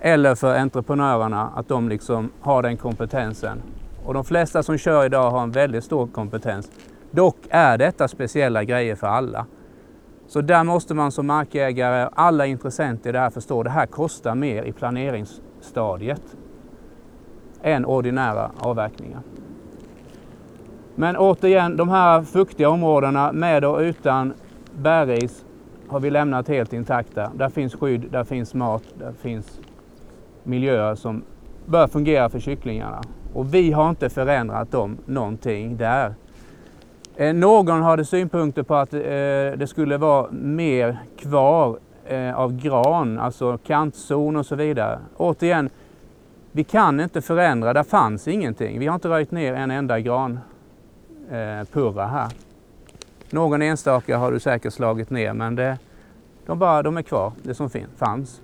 [0.00, 3.62] eller för entreprenörerna att de liksom har den kompetensen.
[4.08, 6.70] Och de flesta som kör idag har en väldigt stor kompetens.
[7.10, 9.46] Dock är detta speciella grejer för alla.
[10.26, 14.34] Så där måste man som markägare, alla intressenter i det här förstå, det här kostar
[14.34, 16.22] mer i planeringsstadiet
[17.62, 19.20] än ordinära avverkningar.
[20.94, 24.34] Men återigen, de här fuktiga områdena med och utan
[24.78, 25.44] bärris
[25.88, 27.30] har vi lämnat helt intakta.
[27.34, 29.60] Där finns skydd, där finns mat, där finns
[30.42, 31.22] miljöer som
[31.66, 33.02] bör fungera för kycklingarna.
[33.32, 36.14] Och vi har inte förändrat dem någonting där.
[37.16, 43.18] Eh, någon hade synpunkter på att eh, det skulle vara mer kvar eh, av gran,
[43.18, 44.98] alltså kantzon och så vidare.
[45.16, 45.70] Återigen,
[46.52, 48.78] vi kan inte förändra, där fanns ingenting.
[48.78, 50.42] Vi har inte röjt ner en enda granpurra
[52.02, 52.28] eh, här.
[53.30, 55.78] Någon enstaka har du säkert slagit ner men det,
[56.46, 58.40] de, bara, de är kvar, det som fanns.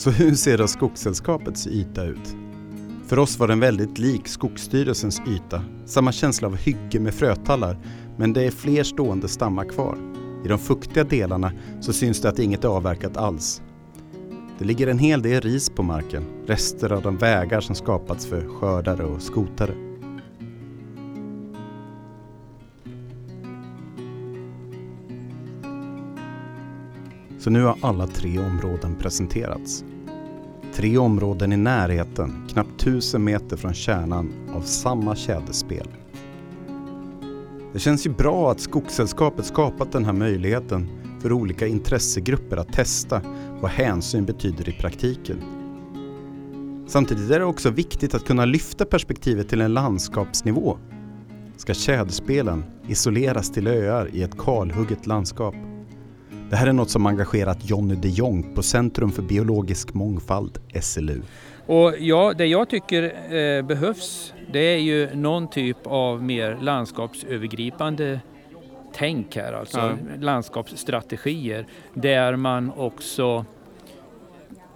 [0.00, 2.36] Så hur ser då Skogssällskapets yta ut?
[3.06, 5.64] För oss var den väldigt lik Skogsstyrelsens yta.
[5.86, 7.78] Samma känsla av hygge med frötallar,
[8.16, 9.98] men det är fler stående stammar kvar.
[10.44, 13.62] I de fuktiga delarna så syns det att inget är avverkat alls.
[14.58, 18.46] Det ligger en hel del ris på marken, rester av de vägar som skapats för
[18.46, 19.74] skördare och skotare.
[27.38, 29.84] Så nu har alla tre områden presenterats.
[30.74, 35.88] Tre områden i närheten, knappt tusen meter från kärnan av samma tjäderspel.
[37.72, 40.88] Det känns ju bra att Skogssällskapet skapat den här möjligheten
[41.20, 43.22] för olika intressegrupper att testa
[43.60, 45.42] vad hänsyn betyder i praktiken.
[46.86, 50.78] Samtidigt är det också viktigt att kunna lyfta perspektivet till en landskapsnivå.
[51.56, 55.54] Ska tjäderspelen isoleras till öar i ett kalhugget landskap?
[56.50, 61.22] Det här är något som engagerat Jonny de Jong på Centrum för biologisk mångfald, SLU.
[61.66, 63.02] Och ja, det jag tycker
[63.34, 68.20] eh, behövs det är ju någon typ av mer landskapsövergripande
[68.92, 69.92] tänk här, alltså ja.
[70.20, 73.44] landskapsstrategier där man också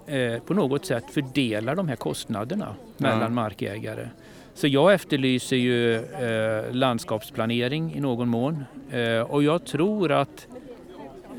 [0.06, 3.28] eh, på något sätt fördelar de här kostnaderna mellan ja.
[3.28, 4.08] markägare.
[4.54, 10.46] Så jag efterlyser ju eh, landskapsplanering i någon mån eh, och jag tror att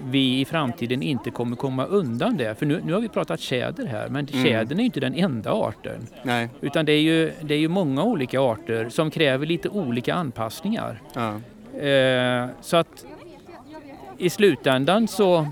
[0.03, 2.59] vi i framtiden inte kommer komma undan det.
[2.59, 4.45] För nu, nu har vi pratat tjäder här, men mm.
[4.45, 6.07] tjädern är inte den enda arten.
[6.23, 6.49] Nej.
[6.61, 11.01] Utan det är, ju, det är ju många olika arter som kräver lite olika anpassningar.
[11.13, 11.33] Ja.
[11.79, 13.05] Eh, så att
[14.17, 15.47] i slutändan så,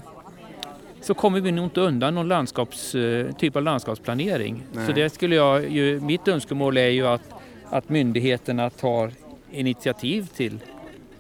[1.02, 4.64] så kommer vi nog inte undan någon landskaps, eh, typ av landskapsplanering.
[4.72, 4.88] Nej.
[4.88, 7.34] Så det skulle jag ju, mitt önskemål är ju att,
[7.70, 9.12] att myndigheterna tar
[9.52, 10.60] initiativ till,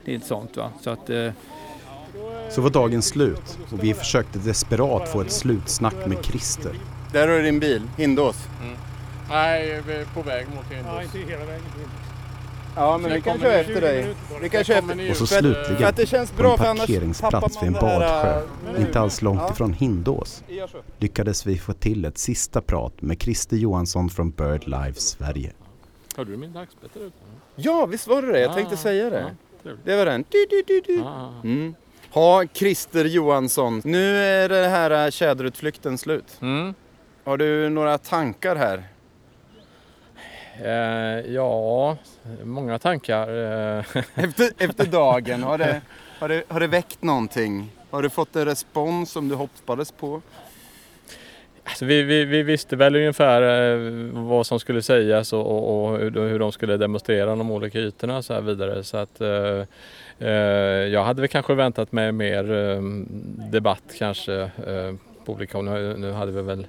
[0.05, 0.57] till sånt.
[0.57, 0.69] Va?
[0.81, 1.31] Så att, eh,
[2.49, 6.75] så var dagen slut och vi försökte desperat få ett slutsnack med Christer.
[7.11, 8.47] Där har du din bil, Hindås.
[8.61, 8.77] Mm.
[9.29, 10.93] Nej, vi är på väg mot Hindås.
[10.95, 11.87] Ja, inte hela vägen till
[12.75, 14.15] Ja, men vi kan köra efter dig.
[14.41, 17.67] Vi kan köra efter Och så slutligen, att det känns bra, på en parkeringsplats vid
[17.67, 18.41] en badsjö,
[18.75, 19.51] äh, inte alls långt ja.
[19.51, 20.43] ifrån Hindås,
[20.97, 25.53] lyckades vi få till ett sista prat med Christer Johansson från BirdLife Sverige.
[26.17, 27.15] Hörde du min dagsbete där ute?
[27.55, 28.39] Ja, visst var det det?
[28.39, 29.35] Jag tänkte Ah, säga det.
[29.83, 30.23] Det var den.
[30.29, 31.03] Du, du, du, du.
[31.03, 31.29] Ah.
[31.43, 31.75] Mm.
[32.13, 33.81] Ha, Christer Johansson.
[33.85, 36.37] Nu är det här äh, tjäderutflykten slut.
[36.41, 36.73] Mm.
[37.23, 38.83] Har du några tankar här?
[40.63, 41.97] Eh, ja,
[42.43, 43.27] många tankar.
[43.77, 43.83] eh.
[44.15, 45.81] Efter, efter dagen, har det,
[46.19, 47.69] har, det, har det väckt någonting?
[47.89, 50.21] Har du fått en respons som du hoppades på?
[51.65, 55.99] Alltså vi, vi, vi visste väl ungefär eh, vad som skulle sägas och, och, och
[55.99, 58.83] hur, de- skulle demonstrera de olika ytorna och så här vidare.
[58.83, 59.65] Så att, eh, eh,
[60.91, 62.81] jag hade väl kanske väntat mig mer eh,
[63.51, 64.93] debatt kanske eh,
[65.25, 65.65] på olika håll.
[65.99, 66.67] Nu, hade vi väl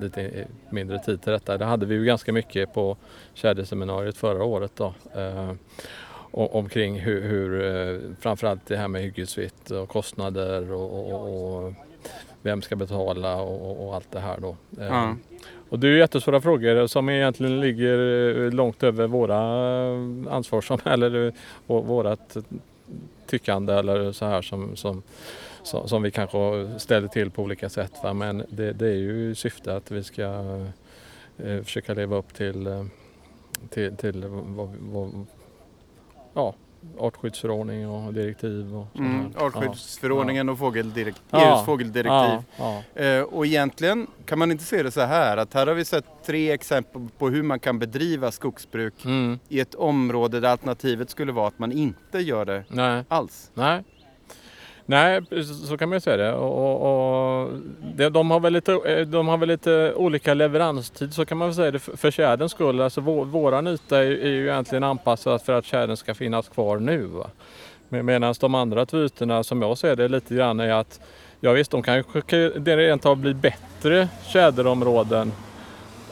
[0.00, 1.58] lite mindre tid till detta.
[1.58, 2.96] Det hade vi ju ganska mycket på
[3.34, 4.94] Tjäderseminariet förra året då.
[5.14, 5.52] Eh,
[6.30, 11.72] omkring hur, hur eh, framförallt det här med hyggesvitt och kostnader och, och, och
[12.42, 14.56] vem ska betala och, och, allt det här då.
[14.80, 15.16] Eh, Ja.
[15.68, 17.98] Och det är ju jättesvåra frågor som egentligen ligger
[18.46, 21.32] eh, långt över våra eh, ansvarsområden eller eh,
[21.66, 22.36] vå- vårat
[23.26, 25.02] tyckande eller så här som, som,
[25.62, 27.92] som, som vi kanske ställer till på olika sätt.
[28.02, 28.12] Va?
[28.12, 30.24] Men det, det är ju syfte att vi ska
[31.38, 32.84] eh, försöka leva upp till, eh,
[33.70, 35.26] till, till vad, vad,
[36.34, 36.54] ja,
[36.98, 38.86] artskyddsförordning och direktiv och.
[38.98, 41.56] Mm, artskyddsförordningen och fågeldirekt, Ja.
[41.58, 42.42] EUs fågeldirektiv.
[42.58, 45.84] Ja, Eh, och egentligen kan man inte se det så här att här har vi
[45.84, 49.38] sett tre exempel på hur man kan bedriva skogsbruk Mm.
[49.48, 53.04] i ett område där alternativet skulle vara att man inte gör det Nej.
[53.08, 53.50] alls.
[53.54, 53.82] Nej.
[54.86, 55.20] Nej,
[55.68, 56.32] så- kan man ju säga det.
[56.32, 57.50] Och, och,
[57.94, 61.48] det, de, har väl lite, eh, de har väl lite olika leveranstid så kan man
[61.48, 62.80] väl säga det för, tjäderns skull.
[62.80, 66.78] Alltså vår, våran yta är, är ju egentligen anpassad för att tjädern ska finnas kvar
[66.78, 67.10] nu.
[67.88, 71.00] Med, Medan de andra två ytorna som jag ser det lite grann är att
[71.40, 75.32] ja visst, de kanske kan rent av bli bättre tjäderområden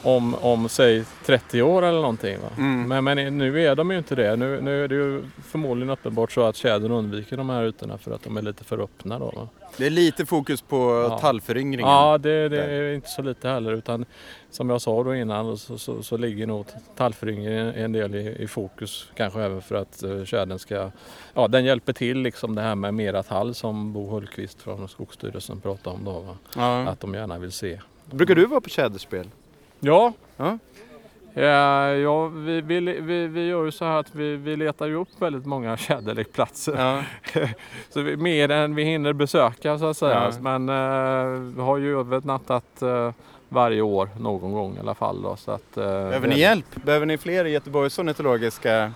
[0.05, 2.39] om, om säg 30 år eller någonting.
[2.41, 2.49] Va?
[2.59, 2.89] Mm.
[2.89, 4.37] Men, men nu är de ju inte det.
[4.37, 8.11] Nu, nu är det ju förmodligen uppenbart så att tjädern undviker de här ytorna för
[8.11, 9.19] att de är lite för öppna.
[9.19, 9.49] Då, va?
[9.77, 11.19] Det är lite fokus på Ja.
[11.19, 11.91] tallföryngringen.
[11.91, 13.73] Ja, det, det är inte så lite heller.
[13.73, 14.05] Utan
[14.51, 18.47] som jag sa då innan så, så, så ligger nog tallföryngringen en del i, i
[18.49, 19.07] fokus.
[19.17, 20.91] Kanske även för att uh, tjädern ska...
[21.35, 25.61] Ja, den hjälper till liksom det här med mera tall som Bo Hultqvist från Skogsstyrelsen
[25.61, 26.37] pratade om då.
[26.57, 26.81] Ja.
[26.89, 27.81] Att de gärna vill se.
[28.11, 29.27] Brukar du vara på tjäderspel?
[29.85, 30.13] Ja.
[30.37, 30.59] Ja.
[31.37, 35.09] Ja, vi, vi, vi, vi gör ju så här att vi, vi letar ju upp
[35.19, 36.77] väldigt många tjäderlekplatser.
[36.79, 37.03] Ja.
[37.91, 40.33] så vi, mer än vi hinner besöka så att säga.
[40.33, 40.57] Ja.
[40.57, 43.13] Men eh, vi har ju övernattat eh,
[43.49, 45.23] varje år någon gång i alla fall.
[45.23, 46.67] Då, så att, eh, Behöver ni hjälp?
[46.75, 48.93] Behöver ni fler i Göteborgs ornitologiska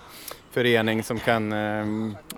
[0.59, 1.85] förening som kan eh,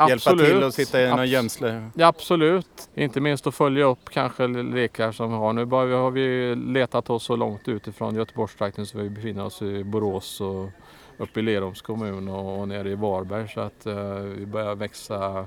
[0.10, 1.90] hjälpa till och sitta i någon Abs- gömsle?
[1.94, 2.90] Ja, absolut.
[2.96, 5.54] Inte minst att följa upp kanske lekar som vi har.
[5.54, 9.84] Nu bara, har vi letat oss så långt utifrån Göteborgstrakten så vi befinner oss i
[9.84, 10.70] Borås och
[11.18, 13.48] uppe i Lerums kommun och, och nere i Varberg.
[13.54, 15.46] Så att eh, vi börjar växa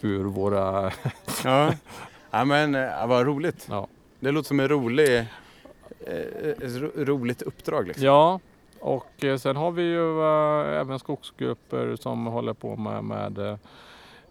[0.00, 0.92] ur våra...
[1.44, 1.72] Ja,
[2.30, 3.66] ja men ja, vad roligt.
[3.70, 3.88] Ja.
[4.20, 5.24] Det låter som en rolig, eh,
[6.50, 7.86] ett ro, roligt uppdrag.
[7.86, 8.04] Liksom.
[8.04, 8.40] Ja,
[8.82, 13.56] och eh, sen har vi ju eh, även skogsgrupper som håller på med, med eh,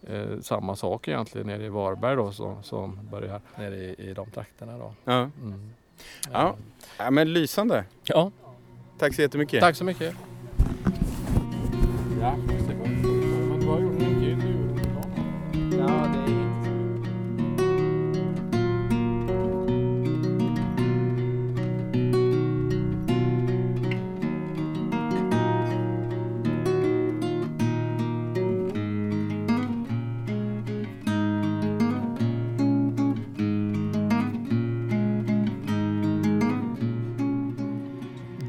[0.08, 4.32] eh, samma sak egentligen nere i Varberg då som, som börjar nere i, i de
[4.32, 4.94] trakterna då.
[5.04, 5.20] Ja.
[5.42, 5.70] Mm.
[6.32, 6.56] Ja.
[6.98, 7.86] ja, men lysande.
[8.04, 8.32] Ja.
[8.98, 9.60] Tack så jättemycket.
[9.62, 10.16] Tack så mycket.
[12.22, 12.36] Ja,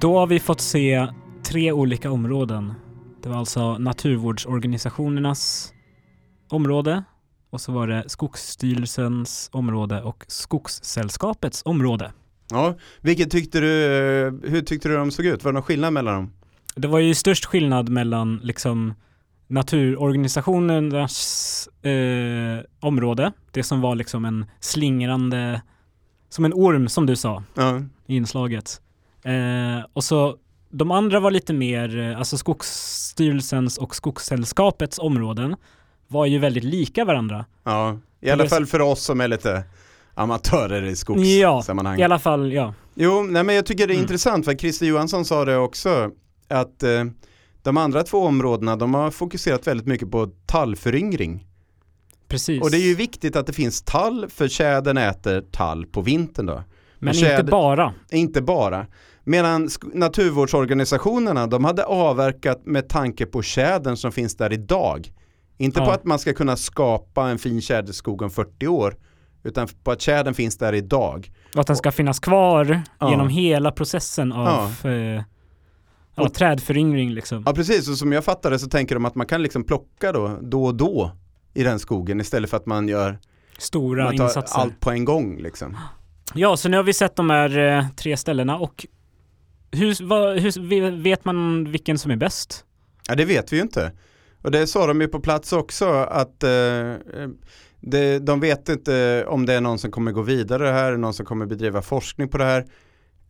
[0.02, 1.06] Då har vi fått se
[1.44, 2.74] tre olika områden.
[3.22, 5.72] Det var alltså naturvårdsorganisationernas
[6.50, 7.04] område
[7.50, 12.12] och så var det Skogsstyrelsens område och Skogssällskapets område.
[12.50, 13.66] Ja, vilket tyckte du,
[14.44, 15.44] hur tyckte du de såg ut?
[15.44, 16.32] Var det någon skillnad mellan dem?
[16.74, 18.94] Det var ju störst skillnad mellan liksom
[19.48, 25.62] naturorganisationernas eh, område, det som var liksom en slingrande,
[26.28, 27.80] som en orm som du sa Ja.
[28.06, 28.80] i inslaget.
[29.24, 30.36] Eh, och så
[30.70, 35.56] de andra var lite mer, eh, alltså Skogsstyrelsens och Skogssällskapets områden
[36.08, 37.44] var ju väldigt lika varandra.
[37.64, 39.64] Ja, i alla fall för oss som är lite
[40.14, 41.98] amatörer i Ja, skogssammanhang.
[42.00, 42.74] i alla fall, ja.
[42.94, 44.02] Jo, nej men jag tycker det är Mm.
[44.04, 46.10] intressant för Christer Johansson sa det också
[46.48, 47.04] att eh,
[47.62, 51.46] de andra två områdena de har fokuserat väldigt mycket på tallföryngring.
[52.28, 52.62] Precis.
[52.62, 56.46] Och det är ju viktigt att det finns tall för tjädern äter tall på vintern
[56.46, 56.62] då.
[56.98, 57.94] Men tjäder- inte bara.
[58.10, 58.86] Inte bara.
[59.24, 65.12] Medan naturvårdsorganisationerna, de hade avverkat med tanke på tjädern som finns där idag.
[65.58, 65.94] Inte på Ja.
[65.94, 68.96] att man ska kunna skapa en fin tjäderskog om 40 år,
[69.44, 71.32] utan på att tjädern finns där idag.
[71.54, 73.10] Och att den ska finnas kvar Ja.
[73.10, 74.90] genom hela processen av ja.
[74.90, 75.22] Eh,
[76.14, 77.42] ja, Och- trädföryngring liksom.
[77.46, 80.12] Ja precis, och som jag fattar det så tänker de att man kan liksom plocka
[80.12, 81.10] då, då och då
[81.54, 83.18] i den skogen istället för att man gör
[83.58, 84.58] Stora man insatser.
[84.60, 85.76] allt på en gång liksom.
[86.34, 88.86] Ja, så nu har vi sett de här eh, tre ställena och
[89.72, 92.64] hur, vad, hur, vet man vilken som är bäst?
[93.08, 93.92] Ja det vet vi ju inte.
[94.42, 96.94] Och det sa de ju på plats också att eh,
[97.80, 101.26] det, de vet inte om det är någon som kommer gå vidare här, någon som
[101.26, 102.66] kommer bedriva forskning på det här.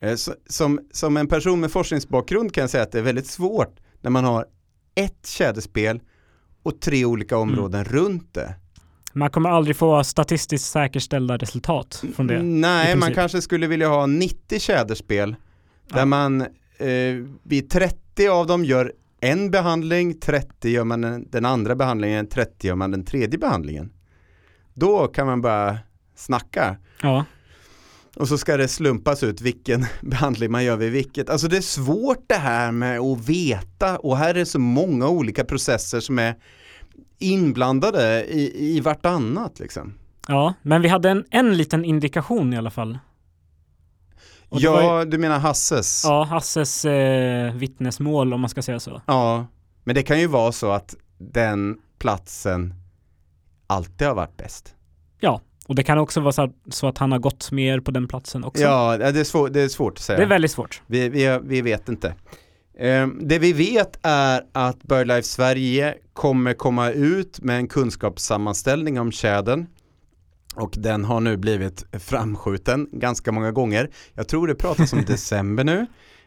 [0.01, 3.27] Eh, så, som, som en person med forskningsbakgrund kan jag säga att det är väldigt
[3.27, 4.47] svårt när man har
[4.95, 6.01] ett tjäderspel
[6.63, 8.55] och tre olika områden runt det.
[9.13, 12.43] Man kommer aldrig få statistiskt säkerställda resultat från det.
[12.43, 15.37] Nej, man kanske skulle vilja ha 90 tjäderspel
[15.89, 16.41] där man
[16.79, 22.27] eh, vid 30 av dem gör en behandling, 30 gör man den, den andra behandlingen,
[22.27, 23.93] 30 gör man den tredje behandlingen.
[24.75, 25.79] Då kan man bara
[26.17, 26.77] snacka.
[27.03, 27.25] Ja,
[28.17, 31.31] Och så ska det slumpas ut vilken behandling man gör vid vilket.
[31.31, 35.45] Alltså det är svårt det här med att veta och här är så många olika
[35.45, 36.35] processer som är
[37.19, 39.95] inblandade i, i vartannat liksom.
[40.29, 42.99] ja, men vi hade en, en liten indikation i alla fall.
[44.61, 46.03] Ja, ju- du menar Hasses?
[46.05, 49.03] Ja, Hasses eh, vittnesmål om man ska säga så.
[49.07, 49.47] Ja,
[49.85, 52.75] men det kan ju vara så att den platsen
[53.67, 54.75] alltid har varit bäst.
[55.21, 57.91] Ja, och det kan också vara så att, så att han har gått mer på
[57.91, 58.63] den platsen också.
[58.63, 60.19] Ja, det är, svår, det är svårt att säga.
[60.19, 60.83] Det är väldigt svårt.
[60.87, 62.15] Vi, vi, vi vet inte.
[62.79, 69.13] Eh, det vi vet är att BirdLife Sverige kommer komma ut med en kunskapssammanställning om
[69.13, 69.67] tjädern.
[70.57, 73.91] Och den har nu blivit framskjuten ganska många gånger.
[74.15, 75.87] Jag tror det pratas om december nu.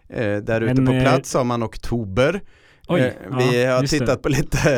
[0.09, 2.41] Eh, där ute på eh, plats har man oktober.
[2.87, 3.99] Oj, Eh, vi ja, har just det.
[3.99, 4.71] tittat på lite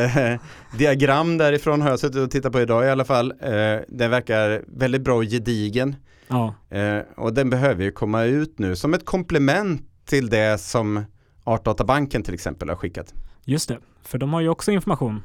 [0.73, 3.31] eh, diagram därifrån har jag suttit och tittat på idag i alla fall.
[3.41, 5.95] Eh, den verkar väldigt bra och gedigen.
[6.27, 11.03] Ja, Eh, och den behöver ju komma ut nu som ett komplement till det som
[11.43, 13.13] Artdatabanken till exempel har skickat.
[13.45, 13.77] just det.
[14.03, 15.21] För de har ju också information.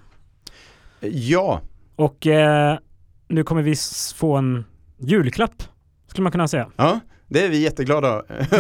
[1.01, 1.61] Ja,
[1.97, 2.79] Och eh,
[3.33, 3.75] nu kommer vi
[4.15, 4.65] få en
[4.99, 5.63] julklapp,
[6.07, 6.71] skulle man kunna säga.
[6.77, 8.23] ja det är vi jätteglada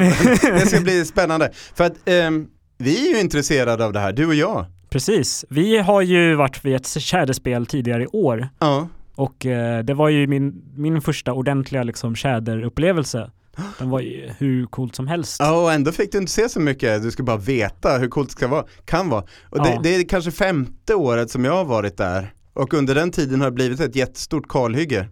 [0.42, 1.50] Det ska bli spännande.
[1.74, 2.46] För att ehm,
[2.78, 4.66] vi är ju intresserade av det här, du och jag.
[4.90, 5.44] Precis.
[5.48, 10.08] Vi har ju varit vid ett tjäderspel tidigare i år Ja, och eh, det var
[10.08, 13.30] ju min, min första ordentliga liksom tjäderupplevelse.
[13.78, 15.36] Den var ju hur coolt som helst.
[15.40, 18.28] Ja, och ändå fick du inte se så mycket, du ska bara veta hur coolt
[18.28, 19.24] det ska vara, kan vara.
[19.50, 19.80] Och det, Ja.
[19.82, 22.32] det är kanske femte året som jag har varit där.
[22.55, 25.09] Och under den tiden har det blivit ett jättestort kalhygge.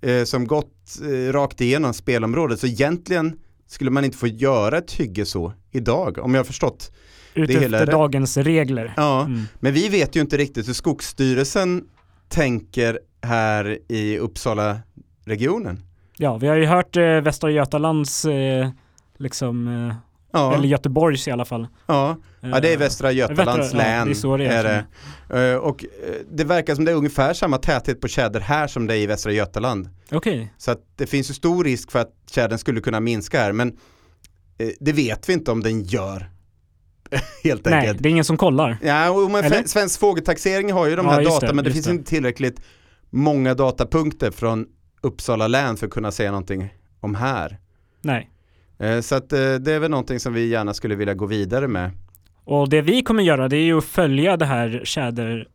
[0.00, 2.60] Eh, som gått eh, rakt igenom spelområdet.
[2.60, 6.92] Så egentligen skulle man inte få göra ett hygge så idag, om jag har förstått.
[7.34, 8.92] Utefter dagens regler.
[8.96, 9.42] Ja, Mm.
[9.60, 11.84] men vi vet ju inte riktigt hur Skogsstyrelsen
[12.28, 15.80] tänker här i Uppsala-regionen.
[16.16, 18.68] Ja, vi har ju hört eh, Västra Götalands, eh,
[19.18, 19.94] liksom, eh,
[20.32, 21.66] Ja, eller Göteborgs i alla fall.
[21.86, 22.16] ja.
[22.40, 24.06] ja, det är Västra Götalands Västra- ja, län.
[24.06, 24.64] det är så det är
[25.28, 25.50] det.
[25.52, 25.88] Eh, Och eh,
[26.30, 29.06] det verkar som det är ungefär samma täthet på tjäder här som det är i
[29.06, 29.88] Västra Götaland.
[30.10, 33.52] Okej, Så att det finns ju stor risk för att tjädern skulle kunna minska här,
[33.52, 33.68] men
[34.58, 36.30] eh, det vet vi inte om den gör.
[37.44, 38.02] Helt nej, enkelt.
[38.02, 38.78] det är ingen som kollar.
[38.82, 41.86] Ja, och men Svensk fågeltaxering har ju de Ja, här data, det, men det finns
[41.86, 41.92] det.
[41.92, 42.60] inte tillräckligt
[43.10, 44.66] många datapunkter från
[45.00, 47.58] Uppsala län för att kunna säga någonting om här.
[48.02, 48.30] Nej.
[48.82, 51.68] Eh, Så att eh, det är väl någonting som vi gärna skulle vilja gå vidare
[51.68, 51.90] med.
[52.44, 55.48] Och det vi kommer göra det är ju att följa det här tjäder,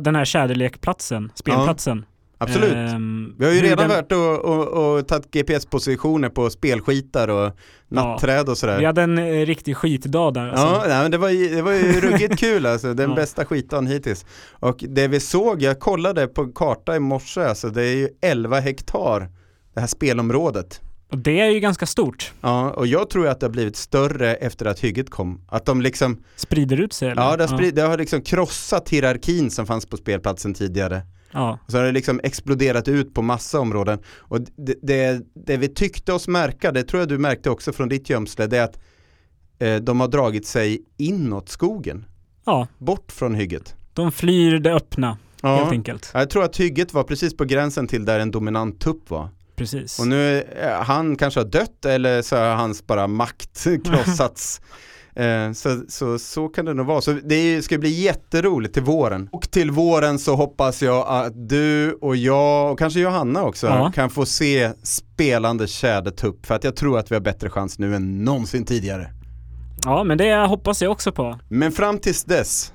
[0.00, 2.04] den här tjäderlekplatsen, spelplatsen.
[2.38, 2.72] Absolut.
[2.72, 7.52] Ehm, Vi har ju redan den- varit och, och, och tagit GPS-positioner på spelskitar och
[7.88, 8.78] nattträd och sådär.
[8.78, 10.48] Vi hade en eh, riktig skitdag där.
[10.48, 10.66] Alltså.
[10.66, 13.16] Ja, nej, men det var, ju- det var ju ruggigt kul alltså, den Ja.
[13.16, 14.26] bästa skitdagen hittills.
[14.52, 18.60] Och det vi såg, jag kollade på karta i morse, alltså det är ju 11
[18.60, 19.28] hektar,
[19.74, 20.80] det här spelområdet.
[21.12, 22.32] Och det är ju ganska stort.
[22.40, 25.40] Ja, och jag tror att det har blivit större efter att hygget kom.
[25.48, 27.22] Att de liksom, Sprider ut sig eller?
[27.22, 31.02] ja det har, sprid, det har liksom krossat hierarkin som fanns på spelplatsen tidigare.
[31.32, 31.58] ja.
[31.68, 33.98] Så har det liksom exploderat ut på massa områden.
[34.18, 37.88] Och det, det, det vi tyckte oss märka, det tror jag du märkte också från
[37.88, 38.78] ditt gömsle, det är att
[39.58, 42.04] eh, de har dragit sig inåt skogen.
[42.44, 43.74] ja, Bort från hygget.
[43.94, 45.70] de flyr det öppna helt Ja.
[45.70, 46.10] enkelt.
[46.14, 49.28] Jag tror att hygget var precis på gränsen till där en dominant tupp var.
[49.62, 49.98] Precis.
[49.98, 54.60] Och nu, eh, han kanske har dött eller så har hans bara makt krossats.
[55.16, 57.00] Eh, så, så, så kan det nog vara.
[57.00, 59.28] Så det ska bli jätteroligt till våren.
[59.32, 63.92] Och till våren så hoppas jag att du och jag och kanske Johanna också Ja.
[63.94, 67.94] kan få se spelande tjädertupp för att jag tror att vi har bättre chans nu
[67.96, 69.10] än någonsin tidigare.
[69.84, 71.38] Ja, men det hoppas jag också på.
[71.48, 72.72] Men fram tills dess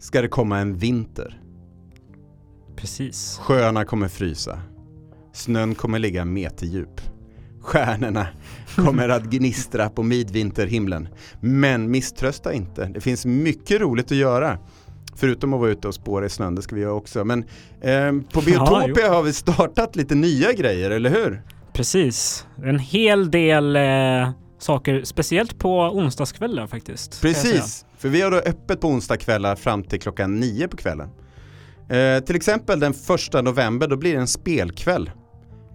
[0.00, 1.40] ska det komma en vinter.
[2.76, 3.38] Precis.
[3.42, 4.58] Sjöarna kommer frysa.
[5.36, 7.00] Snön kommer ligga meterdjup.
[7.60, 8.26] Stjärnorna
[8.76, 11.08] kommer att gnistra på midvinterhimlen.
[11.40, 14.58] Men misströsta inte, det finns mycket roligt att göra.
[15.16, 17.24] Förutom att vara ute och spåra i snön, det ska vi göra också.
[17.24, 17.44] Men
[17.80, 21.42] eh, på Biotopia har vi startat lite nya grejer, eller hur?
[21.72, 22.46] Precis.
[22.64, 27.22] En hel del eh, saker, speciellt på onsdagskvällar faktiskt.
[27.22, 31.08] Precis, för vi har då öppet på onsdagskvällar fram till klockan nio på kvällen.
[31.88, 35.10] Eh, till exempel den första november, då blir det en spelkväll.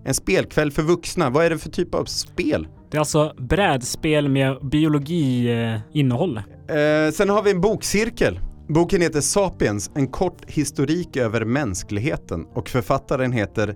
[0.06, 2.68] En spelkväll för vuxna, vad är det för typ av spel?
[2.92, 6.38] Det är alltså brädspel med biologi-innehåll.
[6.38, 8.40] Eh, sen har vi en bokcirkel.
[8.68, 13.76] Boken heter Sapiens, en kort historik över mänskligheten och författaren heter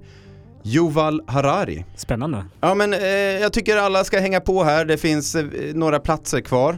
[0.63, 1.85] Yuval Harari.
[1.95, 2.45] Spännande.
[2.61, 2.99] Ja men eh,
[3.41, 6.77] jag tycker alla ska hänga på här, det finns eh, några platser kvar.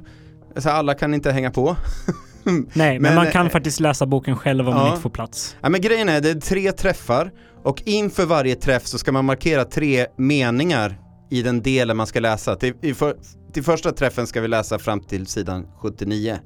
[0.56, 1.76] Så alla kan inte hänga på.
[2.48, 4.80] Nej, men, Men, man kan eh, faktiskt läsa boken själv om ja.
[4.80, 5.56] man inte får plats.
[5.62, 7.32] Ja men grejen är, det är tre träffar
[7.64, 10.98] och inför varje träff så ska man markera tre meningar
[11.30, 12.56] i den delen man ska läsa.
[12.56, 13.16] Till, för,
[13.54, 16.38] till första träffen ska vi läsa fram till sidan 79.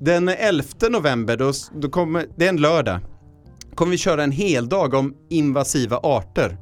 [0.00, 3.00] Den 11 november, då, då kommer, det är en lördag,
[3.74, 6.56] kommer vi köra en hel dag om invasiva arter.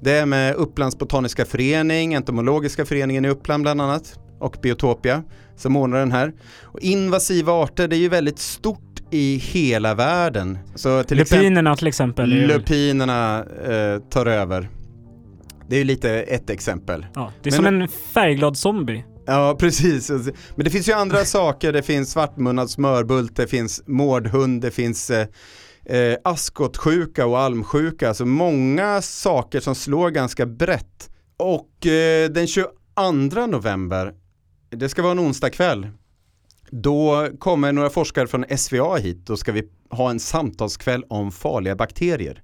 [0.00, 5.22] Det är med Upplands Botaniska Förening, Entomologiska föreningen i Uppland bland annat och Biotopia
[5.56, 6.32] som ordnar den här.
[6.62, 8.80] Och invasiva arter, det är ju väldigt stort
[9.10, 10.58] i hela världen.
[10.74, 12.30] Så till exempel Lupinerna till exempel.
[12.30, 14.68] Lupinerna eh, tar över.
[15.68, 17.06] Det är ju lite ett exempel.
[17.14, 19.04] Ja, det är Men- som en färgglad zombie.
[19.26, 20.10] Ja, precis.
[20.10, 21.72] Men det finns ju andra saker.
[21.72, 25.26] Det finns svartmunnad smörbult, det finns mårdhund, det finns eh,
[25.84, 28.08] eh, askotsjuka och almsjuka.
[28.08, 31.10] Alltså många saker som slår ganska brett.
[31.38, 34.12] Och eh, den 22 november,
[34.70, 35.88] det ska vara en onsdag kväll.
[36.70, 39.26] Då kommer några forskare från SVA hit.
[39.26, 42.42] Då ska vi ha en samtalskväll om farliga bakterier.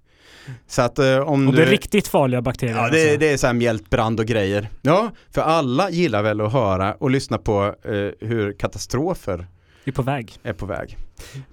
[0.67, 1.61] Så att eh, om Och du...
[1.61, 2.77] det är riktigt farliga bakterier.
[2.77, 3.19] Ja, det, alltså.
[3.19, 4.69] det är så här mjältbrand och grejer.
[4.83, 9.47] Ja, för alla gillar väl att höra och lyssna på eh, hur katastrofer
[9.85, 10.39] är på väg.
[10.43, 10.97] är på väg.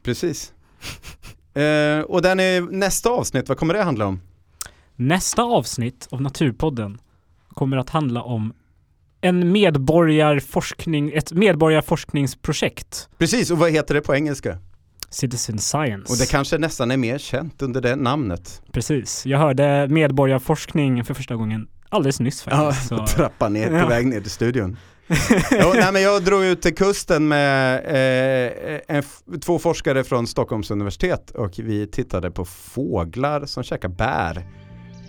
[0.04, 0.54] Precis.
[1.54, 4.22] Eh, och den är nästa avsnitt, vad kommer det handla om?
[4.96, 6.98] Nästa avsnitt av Naturpodden
[7.50, 8.54] kommer att handla om
[9.22, 13.10] en medborgarforskning, ett medborgarforskningsprojekt.
[13.18, 14.58] Precis, och vad heter det på engelska?
[15.10, 16.14] Citizen Science.
[16.14, 18.62] Och det kanske nästan är mer känt under det namnet.
[18.72, 19.26] Precis.
[19.26, 22.88] Jag hörde medborgarforskning för första gången alldeles nyss Ja, faktiskt.
[22.90, 23.88] så- trappa ner på Ja.
[23.88, 24.78] väg ner till studion.
[25.52, 29.04] jo, nej, men jag drog ut till kusten med eh, en,
[29.42, 34.44] två forskare från Stockholms universitet och vi tittade på fåglar som käkar bär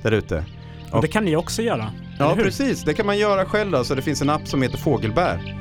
[0.03, 0.45] där ute.
[0.93, 1.93] Och det kan ni också göra.
[2.19, 2.85] Ja, precis.
[2.85, 5.57] Det kan man göra själv så det finns en app som heter Fågelbär.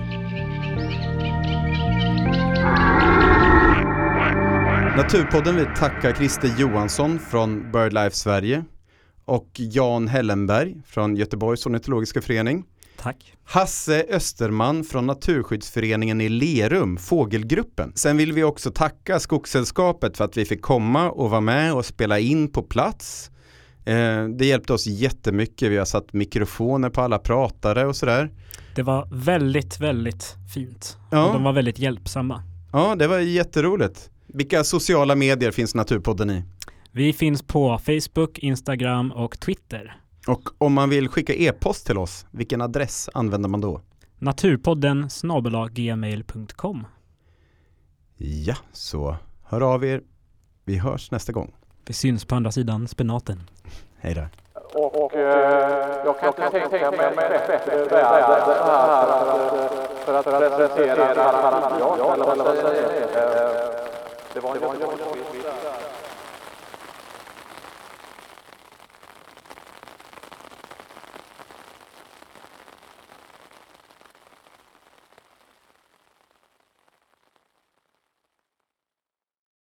[4.97, 8.63] Naturpodden vill tacka Christer Johansson från BirdLife Sverige
[9.25, 12.63] och Jan Hellenberg från Göteborgs ornitologiska förening.
[12.97, 13.33] Tack.
[13.43, 17.91] Hasse Österman från Naturskyddsföreningen i Lerum, Fågelgruppen.
[17.95, 21.85] Sen vill vi också tacka Skogssällskapet för att vi fick komma och vara med och
[21.85, 23.31] spela in på plats.
[23.89, 25.71] Eh, det hjälpte oss jättemycket.
[25.71, 28.31] Vi har satt mikrofoner på alla pratare och sådär.
[28.75, 30.97] Det var väldigt, väldigt fint.
[31.11, 31.27] Ja.
[31.27, 32.43] Och de var väldigt hjälpsamma.
[32.71, 34.09] Ja, det var jätteroligt.
[34.27, 36.43] Vilka sociala medier finns Naturpodden i?
[36.91, 39.97] Vi finns på Facebook, Instagram och Twitter.
[40.27, 43.81] Och om man vill skicka e-post till oss, vilken adress använder man då?
[44.19, 46.87] Naturpodden snabel-a-gmail.com.
[48.17, 50.01] Ja, så hör av er.
[50.65, 51.53] Vi hörs nästa gång.
[51.89, 53.39] Vi syns på andra sidan spenaten.
[54.01, 54.21] Hej då.
[54.79, 59.05] Och eh, jag kan inte tänka mig ett bättre väder här
[60.05, 61.05] för att, för att presentera
[61.51, 62.97] material, eller vad säger ni?
[62.99, 63.49] Eh,
[64.33, 65.38] Det var en Göteborgsvits.